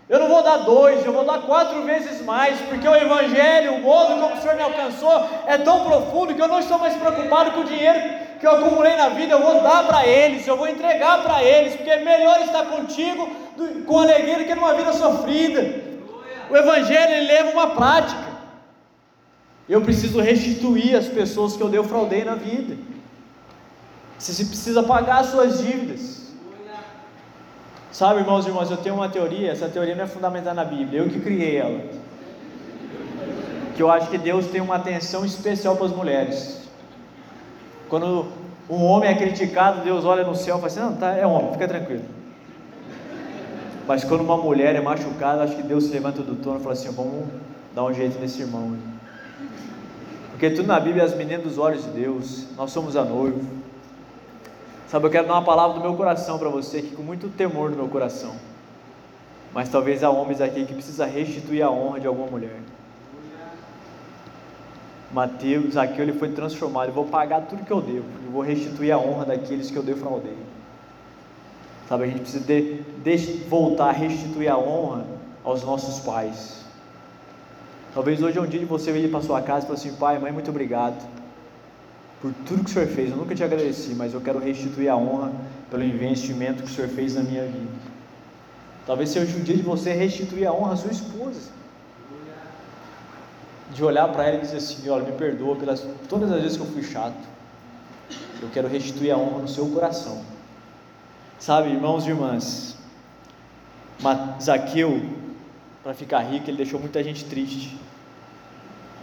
Eu 0.10 0.20
não 0.20 0.28
vou 0.28 0.44
dar 0.44 0.58
dois, 0.58 1.06
eu 1.06 1.12
vou 1.12 1.26
dar 1.26 1.40
quatro 1.40 1.82
vezes 1.84 2.22
mais, 2.24 2.60
porque 2.70 2.88
o 2.88 2.96
Evangelho, 2.96 3.76
o 3.76 3.82
modo 3.82 4.20
como 4.20 4.36
o 4.36 4.42
Senhor 4.42 4.56
me 4.56 4.62
alcançou, 4.62 5.30
é 5.48 5.58
tão 5.58 5.86
profundo 5.86 6.36
que 6.36 6.42
eu 6.42 6.48
não 6.48 6.60
estou 6.60 6.78
mais 6.78 6.94
preocupado 6.96 7.52
com 7.52 7.62
o 7.62 7.64
dinheiro 7.64 8.00
que 8.40 8.46
eu 8.46 8.52
acumulei 8.52 8.96
na 8.98 9.10
vida, 9.10 9.34
eu 9.34 9.42
vou 9.42 9.62
dar 9.62 9.88
para 9.88 10.06
eles, 10.06 10.46
eu 10.46 10.58
vou 10.58 10.68
entregar 10.68 11.24
para 11.24 11.42
eles, 11.42 11.76
porque 11.76 11.90
é 11.90 12.04
melhor 12.04 12.42
estar 12.42 12.66
contigo 12.66 13.30
com 13.88 13.98
alegria 13.98 14.38
do 14.38 14.44
que 14.44 14.54
numa 14.54 14.74
vida 14.74 14.92
sofrida. 14.92 15.93
O 16.50 16.56
Evangelho 16.56 17.14
ele 17.14 17.28
leva 17.28 17.52
uma 17.52 17.76
prática. 17.76 18.34
Eu 19.68 19.82
preciso 19.82 20.20
restituir 20.20 20.96
as 20.96 21.08
pessoas 21.08 21.56
que 21.56 21.64
eu 21.64 21.70
defraudei 21.70 22.24
na 22.24 22.36
vida. 22.36 22.78
Você 24.18 24.46
precisa 24.46 24.84
pagar 24.84 25.20
as 25.20 25.28
suas 25.28 25.60
dívidas. 25.60 26.24
Sabe, 27.92 28.22
irmãos 28.22 28.46
e 28.46 28.50
irmãs, 28.50 28.72
eu 28.72 28.78
tenho 28.78 28.96
uma 28.96 29.08
teoria, 29.08 29.52
essa 29.52 29.70
teoria 29.70 29.96
não 29.96 30.04
é 30.04 30.08
fundamentada 30.08 30.56
na 30.56 30.66
Bíblia, 30.66 31.02
eu 31.02 31.10
que 31.10 31.20
criei 31.20 31.58
ela. 31.58 31.80
Que 33.76 33.84
eu 33.84 33.92
acho 33.92 34.10
que 34.10 34.18
Deus 34.18 34.48
tem 34.48 34.62
uma 34.62 34.76
atenção 34.76 35.24
especial 35.24 35.76
para 35.76 35.86
as 35.86 35.92
mulheres. 35.92 36.62
Quando 37.90 38.28
um 38.68 38.84
homem 38.84 39.10
é 39.10 39.16
criticado, 39.16 39.82
Deus 39.82 40.06
olha 40.06 40.24
no 40.24 40.36
céu 40.36 40.58
e 40.58 40.62
fala 40.62 40.68
assim: 40.68 40.80
Não, 40.80 40.96
tá, 40.96 41.12
é 41.12 41.28
homem, 41.28 41.54
fica 41.54 41.68
tranquilo. 41.68 42.04
Mas 43.88 44.04
quando 44.04 44.22
uma 44.22 44.38
mulher 44.38 44.76
é 44.76 44.82
machucada, 44.82 45.44
acho 45.44 45.56
que 45.56 45.64
Deus 45.64 45.86
se 45.86 45.92
levanta 45.92 46.22
do 46.22 46.36
trono 46.36 46.60
e 46.60 46.64
fala 46.64 46.74
assim: 46.74 46.90
vamos 46.92 47.28
dar 47.76 47.84
um 47.84 47.94
jeito 47.94 48.20
nesse 48.20 48.42
irmão. 48.42 48.78
Porque 50.32 50.50
tudo 50.50 50.68
na 50.68 50.80
Bíblia 50.80 51.04
é 51.04 51.06
as 51.06 51.16
meninas 51.16 51.44
dos 51.44 51.58
olhos 51.58 51.84
de 51.84 51.92
Deus, 51.92 52.48
nós 52.58 52.72
somos 52.72 52.96
a 52.96 53.04
noiva. 53.04 53.40
Sabe, 54.88 55.08
eu 55.08 55.10
quero 55.10 55.28
dar 55.28 55.34
uma 55.34 55.44
palavra 55.44 55.76
do 55.78 55.82
meu 55.82 55.96
coração 55.96 56.38
para 56.38 56.50
você, 56.50 56.78
aqui 56.78 56.96
com 56.96 57.02
muito 57.02 57.28
temor 57.30 57.72
no 57.72 57.76
meu 57.76 57.88
coração. 57.88 58.36
Mas 59.54 59.70
talvez 59.70 60.04
há 60.04 60.10
homens 60.10 60.42
aqui 60.42 60.66
que 60.66 60.74
precisa 60.74 61.06
restituir 61.06 61.62
a 61.62 61.70
honra 61.70 62.00
de 62.00 62.08
alguma 62.08 62.28
mulher. 62.28 62.60
Mateus, 65.12 65.78
aqui 65.78 66.02
ele 66.02 66.14
foi 66.14 66.30
transformado. 66.30 66.90
Eu 66.90 66.94
vou 66.94 67.06
pagar 67.06 67.42
tudo 67.42 67.64
que 67.64 67.72
eu 67.72 67.82
devo. 67.82 68.06
Eu 68.26 68.32
vou 68.32 68.42
restituir 68.42 68.92
a 68.92 68.98
honra 68.98 69.26
daqueles 69.26 69.70
que 69.70 69.78
eu 69.78 69.84
defraudei. 69.84 70.36
Sabe, 71.88 72.06
a 72.06 72.08
gente 72.08 72.22
precisa 72.22 72.44
de, 72.44 72.82
de, 73.04 73.18
voltar 73.50 73.90
a 73.90 73.92
restituir 73.92 74.50
a 74.50 74.58
honra 74.58 75.06
aos 75.44 75.64
nossos 75.64 76.00
pais. 76.04 76.64
Talvez 77.94 78.22
hoje 78.22 78.38
é 78.38 78.42
um 78.42 78.48
dia 78.48 78.60
de 78.60 78.66
você 78.66 78.92
vir 78.92 79.12
para 79.12 79.22
sua 79.22 79.42
casa 79.42 79.66
e 79.66 79.68
falar 79.68 79.80
assim: 79.80 79.94
pai, 79.96 80.18
mãe, 80.18 80.32
muito 80.32 80.50
obrigado 80.50 81.06
por 82.22 82.34
tudo 82.46 82.64
que 82.64 82.70
o 82.70 82.74
Senhor 82.74 82.88
fez. 82.88 83.12
Eu 83.12 83.18
nunca 83.18 83.36
te 83.36 83.44
agradeci, 83.44 83.94
mas 83.94 84.14
eu 84.14 84.22
quero 84.22 84.40
restituir 84.40 84.90
a 84.90 84.96
honra 84.96 85.34
pelo 85.70 85.84
investimento 85.84 86.64
que 86.64 86.70
o 86.70 86.74
Senhor 86.74 86.90
fez 86.90 87.16
na 87.16 87.22
minha 87.22 87.44
vida. 87.44 87.94
Talvez 88.88 89.10
seja 89.10 89.38
um 89.38 89.44
dia 89.44 89.56
de 89.56 89.62
você 89.62 89.94
restituir 89.94 90.48
a 90.48 90.54
honra 90.54 90.74
à 90.74 90.78
sua 90.78 90.92
esposa 90.92 91.52
de 93.74 93.84
olhar 93.84 94.08
para 94.10 94.26
ela 94.28 94.38
e 94.38 94.42
dizer 94.42 94.58
assim: 94.58 94.90
olha, 94.90 95.04
me 95.04 95.12
perdoa 95.14 95.56
pelas 95.56 95.86
todas 96.08 96.32
as 96.32 96.42
vezes 96.42 96.58
que 96.58 96.64
eu 96.64 96.68
fui 96.68 96.84
chato. 96.84 97.34
Eu 98.42 98.50
quero 98.50 98.68
restituir 98.68 99.12
a 99.12 99.18
honra 99.18 99.40
no 99.40 99.48
seu 99.48 99.68
coração. 99.68 100.22
Sabe, 101.44 101.72
irmãos 101.72 102.06
e 102.06 102.10
irmãs, 102.10 102.78
Zaqueu, 104.42 105.02
para 105.84 105.94
ficar 105.94 106.20
rico, 106.20 106.50
ele 106.50 106.56
deixou 106.56 106.80
muita 106.80 107.04
gente 107.04 107.26
triste. 107.26 107.78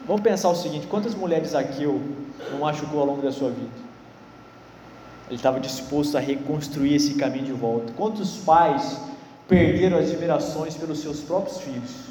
Vamos 0.06 0.22
pensar 0.22 0.48
o 0.48 0.54
seguinte: 0.54 0.86
quantas 0.86 1.14
mulheres 1.14 1.50
Zaqueu 1.50 2.00
não 2.50 2.60
machucou 2.60 3.00
ao 3.00 3.06
longo 3.08 3.20
da 3.20 3.30
sua 3.30 3.50
vida? 3.50 3.68
Ele 5.28 5.36
estava 5.36 5.60
disposto 5.60 6.16
a 6.16 6.20
reconstruir 6.20 6.94
esse 6.94 7.12
caminho 7.16 7.44
de 7.44 7.52
volta. 7.52 7.92
Quantos 7.92 8.38
pais 8.38 8.98
perderam 9.46 9.98
as 9.98 10.08
admirações 10.08 10.74
pelos 10.74 11.00
seus 11.00 11.20
próprios 11.20 11.58
filhos? 11.58 12.08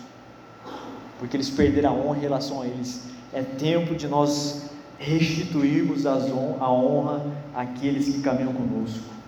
porque 1.18 1.36
eles 1.36 1.50
perderam 1.50 1.90
a 1.90 1.94
honra 1.94 2.18
em 2.18 2.22
relação 2.22 2.62
a 2.62 2.68
eles. 2.68 3.02
É 3.34 3.42
tempo 3.42 3.96
de 3.96 4.08
nós 4.08 4.70
restituirmos 5.00 6.06
a 6.06 6.72
honra 6.72 7.26
àqueles 7.56 8.06
que 8.06 8.22
caminham 8.22 8.54
conosco. 8.54 9.19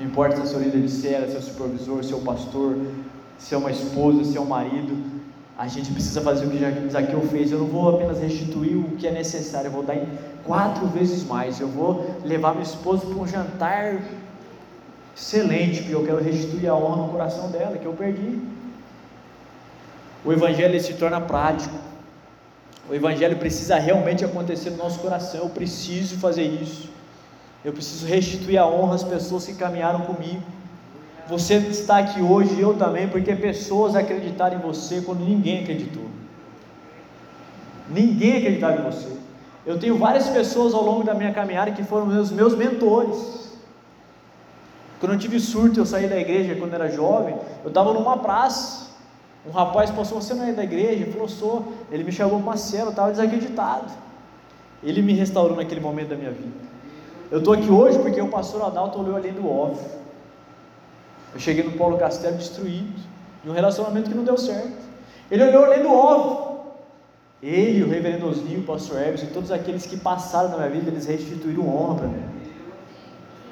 Não 0.00 0.06
importa 0.06 0.36
se 0.36 0.42
é 0.42 0.46
seu 0.46 0.60
líder 0.60 0.80
de 0.80 1.08
é 1.08 1.26
seu 1.26 1.42
supervisor, 1.42 2.02
se 2.02 2.14
o 2.14 2.20
pastor, 2.20 2.74
se 3.38 3.54
é 3.54 3.58
uma 3.58 3.70
esposa, 3.70 4.24
se 4.24 4.34
é 4.34 4.40
um 4.40 4.46
marido, 4.46 4.96
a 5.58 5.68
gente 5.68 5.92
precisa 5.92 6.22
fazer 6.22 6.46
o 6.46 6.50
que 6.50 6.88
Zaqueu 6.90 7.20
fez. 7.28 7.52
Eu 7.52 7.58
não 7.58 7.66
vou 7.66 7.96
apenas 7.96 8.18
restituir 8.18 8.78
o 8.78 8.96
que 8.96 9.06
é 9.06 9.10
necessário, 9.10 9.68
eu 9.68 9.72
vou 9.72 9.82
dar 9.82 9.98
quatro 10.42 10.86
vezes 10.86 11.22
mais. 11.24 11.60
Eu 11.60 11.68
vou 11.68 12.16
levar 12.24 12.52
minha 12.52 12.62
esposa 12.62 13.04
para 13.04 13.14
um 13.14 13.26
jantar 13.26 14.00
excelente, 15.14 15.82
porque 15.82 15.94
eu 15.94 16.04
quero 16.06 16.22
restituir 16.22 16.68
a 16.68 16.74
honra 16.74 17.02
no 17.02 17.08
coração 17.10 17.50
dela, 17.50 17.76
que 17.76 17.84
eu 17.84 17.92
perdi. 17.92 18.38
O 20.24 20.32
Evangelho 20.32 20.80
se 20.80 20.94
torna 20.94 21.20
prático. 21.20 21.74
O 22.88 22.94
Evangelho 22.94 23.36
precisa 23.36 23.76
realmente 23.78 24.24
acontecer 24.24 24.70
no 24.70 24.78
nosso 24.78 24.98
coração. 25.00 25.40
Eu 25.42 25.50
preciso 25.50 26.16
fazer 26.16 26.44
isso. 26.44 26.88
Eu 27.64 27.72
preciso 27.72 28.06
restituir 28.06 28.58
a 28.58 28.66
honra 28.66 28.94
às 28.94 29.04
pessoas 29.04 29.46
que 29.46 29.54
caminharam 29.54 30.00
comigo. 30.00 30.42
Você 31.28 31.56
está 31.56 31.98
aqui 31.98 32.20
hoje, 32.20 32.58
eu 32.58 32.74
também, 32.74 33.06
porque 33.08 33.34
pessoas 33.36 33.94
acreditaram 33.94 34.58
em 34.58 34.60
você 34.60 35.00
quando 35.00 35.20
ninguém 35.20 35.62
acreditou. 35.62 36.04
Ninguém 37.88 38.38
acreditava 38.38 38.80
em 38.80 38.84
você. 38.84 39.08
Eu 39.66 39.78
tenho 39.78 39.98
várias 39.98 40.28
pessoas 40.28 40.72
ao 40.72 40.82
longo 40.82 41.04
da 41.04 41.14
minha 41.14 41.32
caminhada 41.32 41.70
que 41.70 41.84
foram 41.84 42.06
meus, 42.06 42.30
meus 42.30 42.56
mentores. 42.56 43.50
Quando 44.98 45.12
eu 45.12 45.18
tive 45.18 45.38
surto, 45.38 45.80
eu 45.80 45.86
saí 45.86 46.08
da 46.08 46.18
igreja 46.18 46.54
quando 46.56 46.74
era 46.74 46.90
jovem, 46.90 47.36
eu 47.62 47.68
estava 47.68 47.92
numa 47.92 48.18
praça. 48.18 48.90
Um 49.46 49.50
rapaz 49.50 49.90
passou, 49.90 50.20
você 50.20 50.34
não 50.34 50.44
é 50.44 50.52
da 50.52 50.64
igreja? 50.64 51.02
Ele 51.02 51.12
falou, 51.12 51.28
sou. 51.28 51.72
Ele 51.90 52.04
me 52.04 52.12
chamou 52.12 52.56
cela, 52.56 52.86
eu 52.86 52.90
estava 52.90 53.10
desacreditado. 53.10 53.90
Ele 54.82 55.00
me 55.02 55.12
restaurou 55.12 55.56
naquele 55.56 55.80
momento 55.80 56.08
da 56.08 56.16
minha 56.16 56.30
vida. 56.30 56.69
Eu 57.30 57.38
estou 57.38 57.54
aqui 57.54 57.70
hoje 57.70 57.98
porque 57.98 58.20
o 58.20 58.28
pastor 58.28 58.62
Adalto 58.62 59.00
olhou 59.00 59.16
além 59.16 59.32
do 59.32 59.48
óbvio. 59.48 59.84
Eu 61.32 61.38
cheguei 61.38 61.62
no 61.62 61.72
Paulo 61.72 61.96
Castelo 61.96 62.36
destruído, 62.36 63.00
de 63.42 63.48
um 63.48 63.52
relacionamento 63.52 64.10
que 64.10 64.16
não 64.16 64.24
deu 64.24 64.36
certo. 64.36 64.72
Ele 65.30 65.44
olhou 65.44 65.64
além 65.64 65.82
do 65.82 65.92
óbvio. 65.92 66.50
Ele, 67.42 67.84
o 67.84 67.88
reverendo 67.88 68.28
Osnil, 68.28 68.60
o 68.60 68.64
pastor 68.64 69.00
Hermes 69.00 69.22
e 69.22 69.26
todos 69.26 69.50
aqueles 69.50 69.86
que 69.86 69.96
passaram 69.96 70.50
na 70.50 70.56
minha 70.56 70.70
vida, 70.70 70.90
eles 70.90 71.06
restituíram 71.06 71.68
honra 71.68 71.94
para 71.94 72.08
mim. 72.08 72.22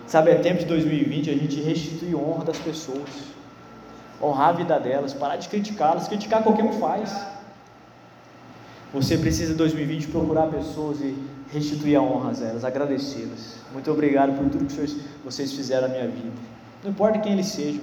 Sabe, 0.07 0.31
é 0.31 0.35
tempo 0.37 0.59
de 0.59 0.67
2020 0.67 1.31
a 1.31 1.35
gente 1.35 1.61
restituir 1.61 2.17
honra 2.17 2.47
das 2.47 2.59
pessoas 2.59 3.09
honrar 4.21 4.49
a 4.49 4.53
vida 4.53 4.79
delas, 4.79 5.15
parar 5.15 5.37
de 5.37 5.49
criticá-las, 5.49 6.09
criticar 6.09 6.43
qualquer 6.43 6.65
um 6.65 6.73
faz. 6.73 7.17
Você 8.93 9.17
precisa 9.17 9.53
em 9.53 9.57
2020 9.57 10.09
procurar 10.09 10.49
pessoas 10.49 11.01
e 11.01 11.17
restituir 11.53 11.97
a 11.97 12.03
honra 12.03 12.33
a 12.33 12.45
elas, 12.45 12.65
agradecê-las. 12.65 13.57
Muito 13.73 13.91
obrigado 13.91 14.37
por 14.37 14.49
tudo 14.51 14.67
que 14.67 15.01
vocês 15.25 15.53
fizeram 15.53 15.89
na 15.89 15.95
minha 15.95 16.09
vida. 16.09 16.33
Não 16.83 16.91
importa 16.91 17.19
quem 17.19 17.33
eles 17.33 17.47
sejam, 17.47 17.81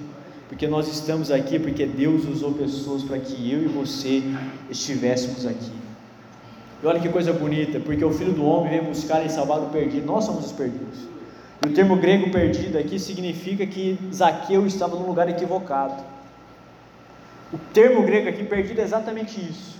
porque 0.48 0.66
nós 0.66 0.88
estamos 0.88 1.30
aqui 1.30 1.58
porque 1.58 1.86
Deus 1.86 2.24
usou 2.26 2.52
pessoas 2.52 3.02
para 3.02 3.18
que 3.18 3.50
eu 3.50 3.62
e 3.62 3.66
você 3.66 4.22
estivéssemos 4.70 5.46
aqui. 5.46 5.72
E 6.82 6.86
olha 6.86 7.00
que 7.00 7.08
coisa 7.08 7.32
bonita, 7.32 7.80
porque 7.80 8.04
o 8.04 8.12
Filho 8.12 8.32
do 8.32 8.44
Homem 8.44 8.70
vem 8.70 8.84
buscar 8.84 9.24
e 9.24 9.30
salvar 9.30 9.60
o 9.60 9.66
perdido, 9.70 10.06
nós 10.06 10.24
somos 10.24 10.46
os 10.46 10.52
perdidos. 10.52 10.98
E 11.64 11.68
o 11.68 11.72
termo 11.72 11.96
grego 11.96 12.30
perdido 12.30 12.78
aqui 12.78 12.98
significa 12.98 13.66
que 13.66 13.98
Zaqueu 14.12 14.66
estava 14.66 14.94
num 14.94 15.06
lugar 15.06 15.28
equivocado. 15.28 16.04
O 17.52 17.58
termo 17.72 18.02
grego 18.02 18.28
aqui 18.28 18.44
perdido 18.44 18.80
é 18.80 18.84
exatamente 18.84 19.40
isso. 19.40 19.76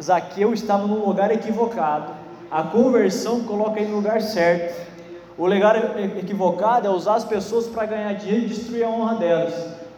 Zaqueu 0.00 0.52
estava 0.52 0.86
num 0.86 1.06
lugar 1.06 1.30
equivocado. 1.30 2.21
A 2.52 2.64
conversão 2.64 3.44
coloca 3.44 3.80
ele 3.80 3.88
no 3.88 3.96
lugar 3.96 4.20
certo. 4.20 4.78
O 5.38 5.46
lugar 5.46 5.74
equivocado 6.18 6.86
é 6.86 6.90
usar 6.90 7.14
as 7.14 7.24
pessoas 7.24 7.66
para 7.66 7.86
ganhar 7.86 8.12
dinheiro 8.12 8.44
e 8.44 8.48
destruir 8.48 8.84
a 8.84 8.90
honra 8.90 9.14
delas. 9.14 9.54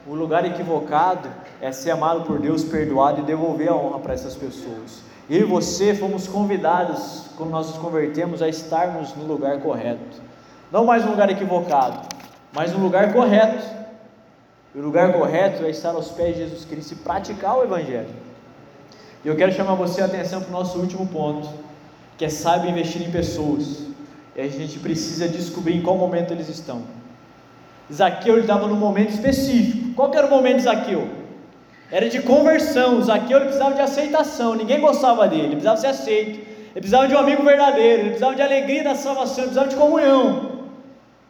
O 0.06 0.14
lugar 0.14 0.44
equivocado 0.44 1.28
é 1.60 1.72
ser 1.72 1.90
amado 1.90 2.20
por 2.20 2.38
Deus, 2.38 2.62
perdoado 2.62 3.22
e 3.22 3.24
devolver 3.24 3.68
a 3.68 3.74
honra 3.74 3.98
para 3.98 4.14
essas 4.14 4.36
pessoas. 4.36 5.02
Eu 5.28 5.40
e 5.40 5.44
você 5.44 5.96
fomos 5.96 6.28
convidados, 6.28 7.24
quando 7.36 7.50
nós 7.50 7.70
nos 7.70 7.78
convertemos, 7.78 8.40
a 8.40 8.48
estarmos 8.48 9.16
no 9.16 9.24
lugar 9.24 9.58
correto. 9.60 10.22
Não 10.70 10.84
mais 10.84 11.04
no 11.04 11.10
lugar 11.10 11.28
equivocado, 11.30 12.06
mas 12.52 12.72
no 12.72 12.78
lugar 12.78 13.12
correto. 13.12 13.64
E 14.72 14.78
o 14.78 14.82
lugar 14.82 15.12
correto 15.12 15.64
é 15.64 15.70
estar 15.70 15.90
aos 15.90 16.12
pés 16.12 16.36
de 16.36 16.44
Jesus 16.44 16.64
Cristo 16.64 16.92
e 16.92 16.96
praticar 16.98 17.58
o 17.58 17.64
Evangelho. 17.64 18.14
E 19.24 19.28
eu 19.28 19.34
quero 19.34 19.50
chamar 19.50 19.74
você 19.74 20.02
a 20.02 20.04
atenção 20.04 20.40
para 20.40 20.50
o 20.50 20.52
nosso 20.52 20.78
último 20.78 21.04
ponto, 21.08 21.63
que 22.16 22.24
é 22.24 22.28
saber 22.28 22.70
investir 22.70 23.02
em 23.02 23.10
pessoas. 23.10 23.82
E 24.36 24.40
a 24.40 24.48
gente 24.48 24.78
precisa 24.78 25.28
descobrir 25.28 25.76
em 25.76 25.82
qual 25.82 25.96
momento 25.96 26.32
eles 26.32 26.48
estão. 26.48 26.82
Zaqueu 27.92 28.38
estava 28.38 28.66
num 28.66 28.76
momento 28.76 29.10
específico. 29.10 29.94
Qual 29.94 30.12
era 30.14 30.26
o 30.26 30.30
momento 30.30 30.56
de 30.56 30.62
Zaqueu? 30.62 31.08
Era 31.90 32.08
de 32.08 32.20
conversão. 32.22 33.02
Zaqueu 33.02 33.38
ele 33.38 33.46
precisava 33.46 33.74
de 33.74 33.80
aceitação. 33.80 34.54
Ninguém 34.54 34.80
gostava 34.80 35.28
dele. 35.28 35.42
Ele 35.42 35.50
precisava 35.50 35.76
ser 35.76 35.88
aceito. 35.88 36.40
Ele 36.40 36.80
precisava 36.80 37.06
de 37.06 37.14
um 37.14 37.18
amigo 37.18 37.42
verdadeiro. 37.42 38.00
Ele 38.00 38.08
precisava 38.08 38.34
de 38.34 38.42
alegria 38.42 38.82
da 38.82 38.94
salvação. 38.94 39.44
Ele 39.44 39.52
precisava 39.52 39.68
de 39.68 39.76
comunhão. 39.76 40.54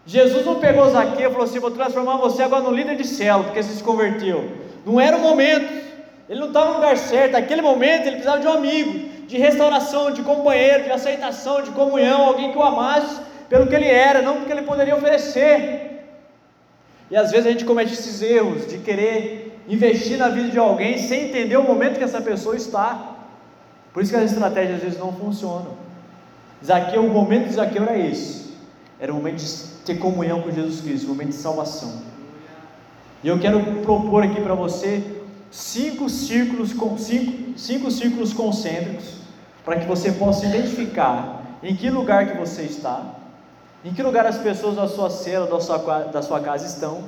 Jesus 0.07 0.45
não 0.45 0.57
pegou 0.57 0.89
Zaqueu 0.91 1.29
e 1.29 1.33
falou 1.33 1.47
assim: 1.47 1.59
Vou 1.59 1.71
transformar 1.71 2.17
você 2.17 2.43
agora 2.43 2.63
no 2.63 2.71
líder 2.71 2.97
de 2.97 3.07
célula, 3.07 3.45
porque 3.45 3.63
você 3.63 3.75
se 3.75 3.83
converteu. 3.83 4.51
Não 4.85 5.01
era 5.01 5.17
o 5.17 5.21
momento, 5.21 5.73
ele 6.29 6.41
não 6.41 6.49
estava 6.49 6.71
no 6.71 6.75
lugar 6.75 6.97
certo. 6.99 7.33
Naquele 7.33 7.63
momento 7.63 8.03
ele 8.03 8.17
precisava 8.17 8.41
de 8.41 8.47
um 8.47 8.53
amigo, 8.53 9.11
de 9.27 9.39
restauração, 9.39 10.11
de 10.11 10.23
companheiro, 10.23 10.85
de 10.85 10.91
aceitação, 10.91 11.63
de 11.63 11.71
comunhão, 11.71 12.23
alguém 12.23 12.53
que 12.53 12.59
o 12.59 12.63
amasse 12.63 13.21
pelo 13.49 13.67
que 13.67 13.75
ele 13.75 13.89
era, 13.89 14.23
não 14.23 14.37
porque 14.37 14.53
ele 14.53 14.63
poderia 14.63 14.97
oferecer. 14.97 16.05
E 17.11 17.17
às 17.17 17.31
vezes 17.31 17.47
a 17.47 17.51
gente 17.51 17.65
comete 17.65 17.93
esses 17.93 18.23
erros 18.23 18.67
de 18.67 18.79
querer 18.79 19.61
investir 19.69 20.19
na 20.19 20.29
vida 20.29 20.49
de 20.49 20.59
alguém 20.59 20.99
sem 20.99 21.27
entender 21.27 21.57
o 21.57 21.63
momento 21.63 21.99
que 21.99 22.05
essa 22.05 22.21
pessoa 22.21 22.57
está. 22.57 23.17
Por 23.93 24.03
isso 24.03 24.13
que 24.13 24.19
as 24.19 24.33
estratégias 24.33 24.77
às 24.77 24.83
vezes 24.83 24.99
não 24.99 25.13
funcionam. 25.13 25.75
Zaqueu, 26.65 27.05
o 27.05 27.11
momento 27.11 27.49
de 27.49 27.55
Zaqueu 27.55 27.83
era 27.83 27.99
esse. 27.99 28.55
Era 28.99 29.13
o 29.13 29.17
momento 29.17 29.37
de 29.37 29.53
ter 29.85 29.99
comunhão 29.99 30.41
com 30.41 30.51
Jesus 30.51 30.81
Cristo, 30.81 31.09
momento 31.09 31.29
de 31.29 31.35
salvação. 31.35 32.03
E 33.23 33.29
eu 33.29 33.39
quero 33.39 33.61
propor 33.83 34.25
aqui 34.25 34.41
para 34.41 34.55
você 34.55 35.03
cinco 35.55 36.09
círculos, 36.09 36.71
cinco, 36.99 37.57
cinco 37.57 37.89
círculos 37.89 38.33
concêntricos 38.33 39.05
para 39.65 39.79
que 39.79 39.87
você 39.87 40.11
possa 40.11 40.47
identificar 40.47 41.59
em 41.63 41.77
que 41.77 41.89
lugar 41.89 42.27
que 42.27 42.37
você 42.37 42.63
está, 42.63 43.15
em 43.85 43.95
que 43.95 44.03
lugar 44.03 44.27
as 44.27 44.37
pessoas 44.37 44.75
da 44.75 44.89
sua 44.89 45.09
cela, 45.09 45.47
da 45.47 45.61
sua, 45.61 45.79
da 46.07 46.23
sua 46.23 46.41
casa 46.41 46.67
estão 46.67 47.05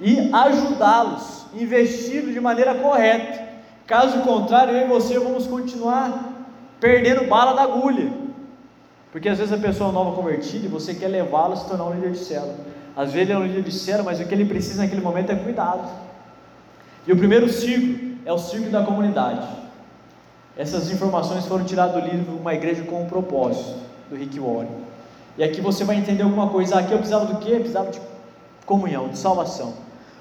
e 0.00 0.30
ajudá-los, 0.32 1.46
investindo 1.54 2.32
de 2.32 2.40
maneira 2.40 2.74
correta. 2.74 3.46
Caso 3.86 4.18
contrário, 4.22 4.76
eu 4.76 4.86
e 4.86 4.88
você 4.88 5.16
vamos 5.20 5.46
continuar 5.46 6.48
perdendo 6.80 7.28
bala 7.28 7.54
da 7.54 7.62
agulha. 7.62 8.12
Porque 9.12 9.28
às 9.28 9.38
vezes 9.38 9.52
a 9.52 9.58
pessoa 9.58 9.92
nova 9.92 10.16
convertida 10.16 10.66
e 10.66 10.68
você 10.68 10.92
quer 10.92 11.06
levá-la 11.06 11.54
a 11.54 11.56
se 11.56 11.68
tornar 11.68 11.84
um 11.84 11.94
líder 11.94 12.10
de 12.10 12.18
célula. 12.18 12.56
Às 12.96 13.12
vezes 13.12 13.28
ele 13.28 13.32
é 13.32 13.38
um 13.38 13.46
líder 13.46 13.62
de 13.62 13.72
célula, 13.72 14.06
mas 14.06 14.18
o 14.18 14.26
que 14.26 14.34
ele 14.34 14.44
precisa 14.44 14.82
naquele 14.82 15.00
momento 15.00 15.30
é 15.30 15.36
cuidado. 15.36 16.05
E 17.06 17.12
o 17.12 17.16
primeiro 17.16 17.48
ciclo 17.48 18.16
é 18.24 18.32
o 18.32 18.38
ciclo 18.38 18.70
da 18.70 18.82
comunidade. 18.82 19.46
Essas 20.56 20.90
informações 20.90 21.46
foram 21.46 21.64
tiradas 21.64 22.02
do 22.02 22.08
livro 22.08 22.36
Uma 22.36 22.54
Igreja 22.54 22.82
com 22.82 23.02
um 23.02 23.06
Propósito, 23.06 23.78
do 24.10 24.16
Rick 24.16 24.40
Warren. 24.40 24.68
E 25.38 25.44
aqui 25.44 25.60
você 25.60 25.84
vai 25.84 25.96
entender 25.96 26.22
alguma 26.22 26.48
coisa. 26.48 26.78
Aqui 26.78 26.92
eu 26.92 26.98
precisava 26.98 27.26
do 27.26 27.38
quê? 27.38 27.52
Eu 27.52 27.60
precisava 27.60 27.90
de 27.90 28.00
comunhão, 28.64 29.08
de 29.08 29.18
salvação. 29.18 29.74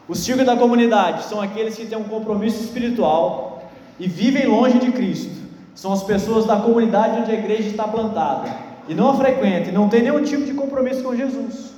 Os 0.08 0.20
círculos 0.20 0.46
da 0.46 0.56
comunidade 0.56 1.24
são 1.24 1.42
aqueles 1.42 1.76
que 1.76 1.86
têm 1.86 1.98
um 1.98 2.04
compromisso 2.04 2.64
espiritual 2.64 3.64
e 4.00 4.08
vivem 4.08 4.46
longe 4.46 4.78
de 4.78 4.92
Cristo. 4.92 5.34
São 5.74 5.92
as 5.92 6.04
pessoas 6.04 6.46
da 6.46 6.58
comunidade 6.58 7.20
onde 7.22 7.32
a 7.32 7.34
igreja 7.34 7.70
está 7.70 7.88
plantada 7.88 8.56
e 8.88 8.94
não 8.94 9.10
a 9.10 9.16
frequenta 9.16 9.70
e 9.70 9.72
não 9.72 9.90
tem 9.90 10.04
nenhum 10.04 10.22
tipo 10.24 10.46
de 10.46 10.54
compromisso 10.54 11.02
com 11.02 11.16
Jesus. 11.16 11.74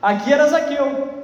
Aqui 0.00 0.32
era 0.32 0.46
Zaqueu. 0.46 1.23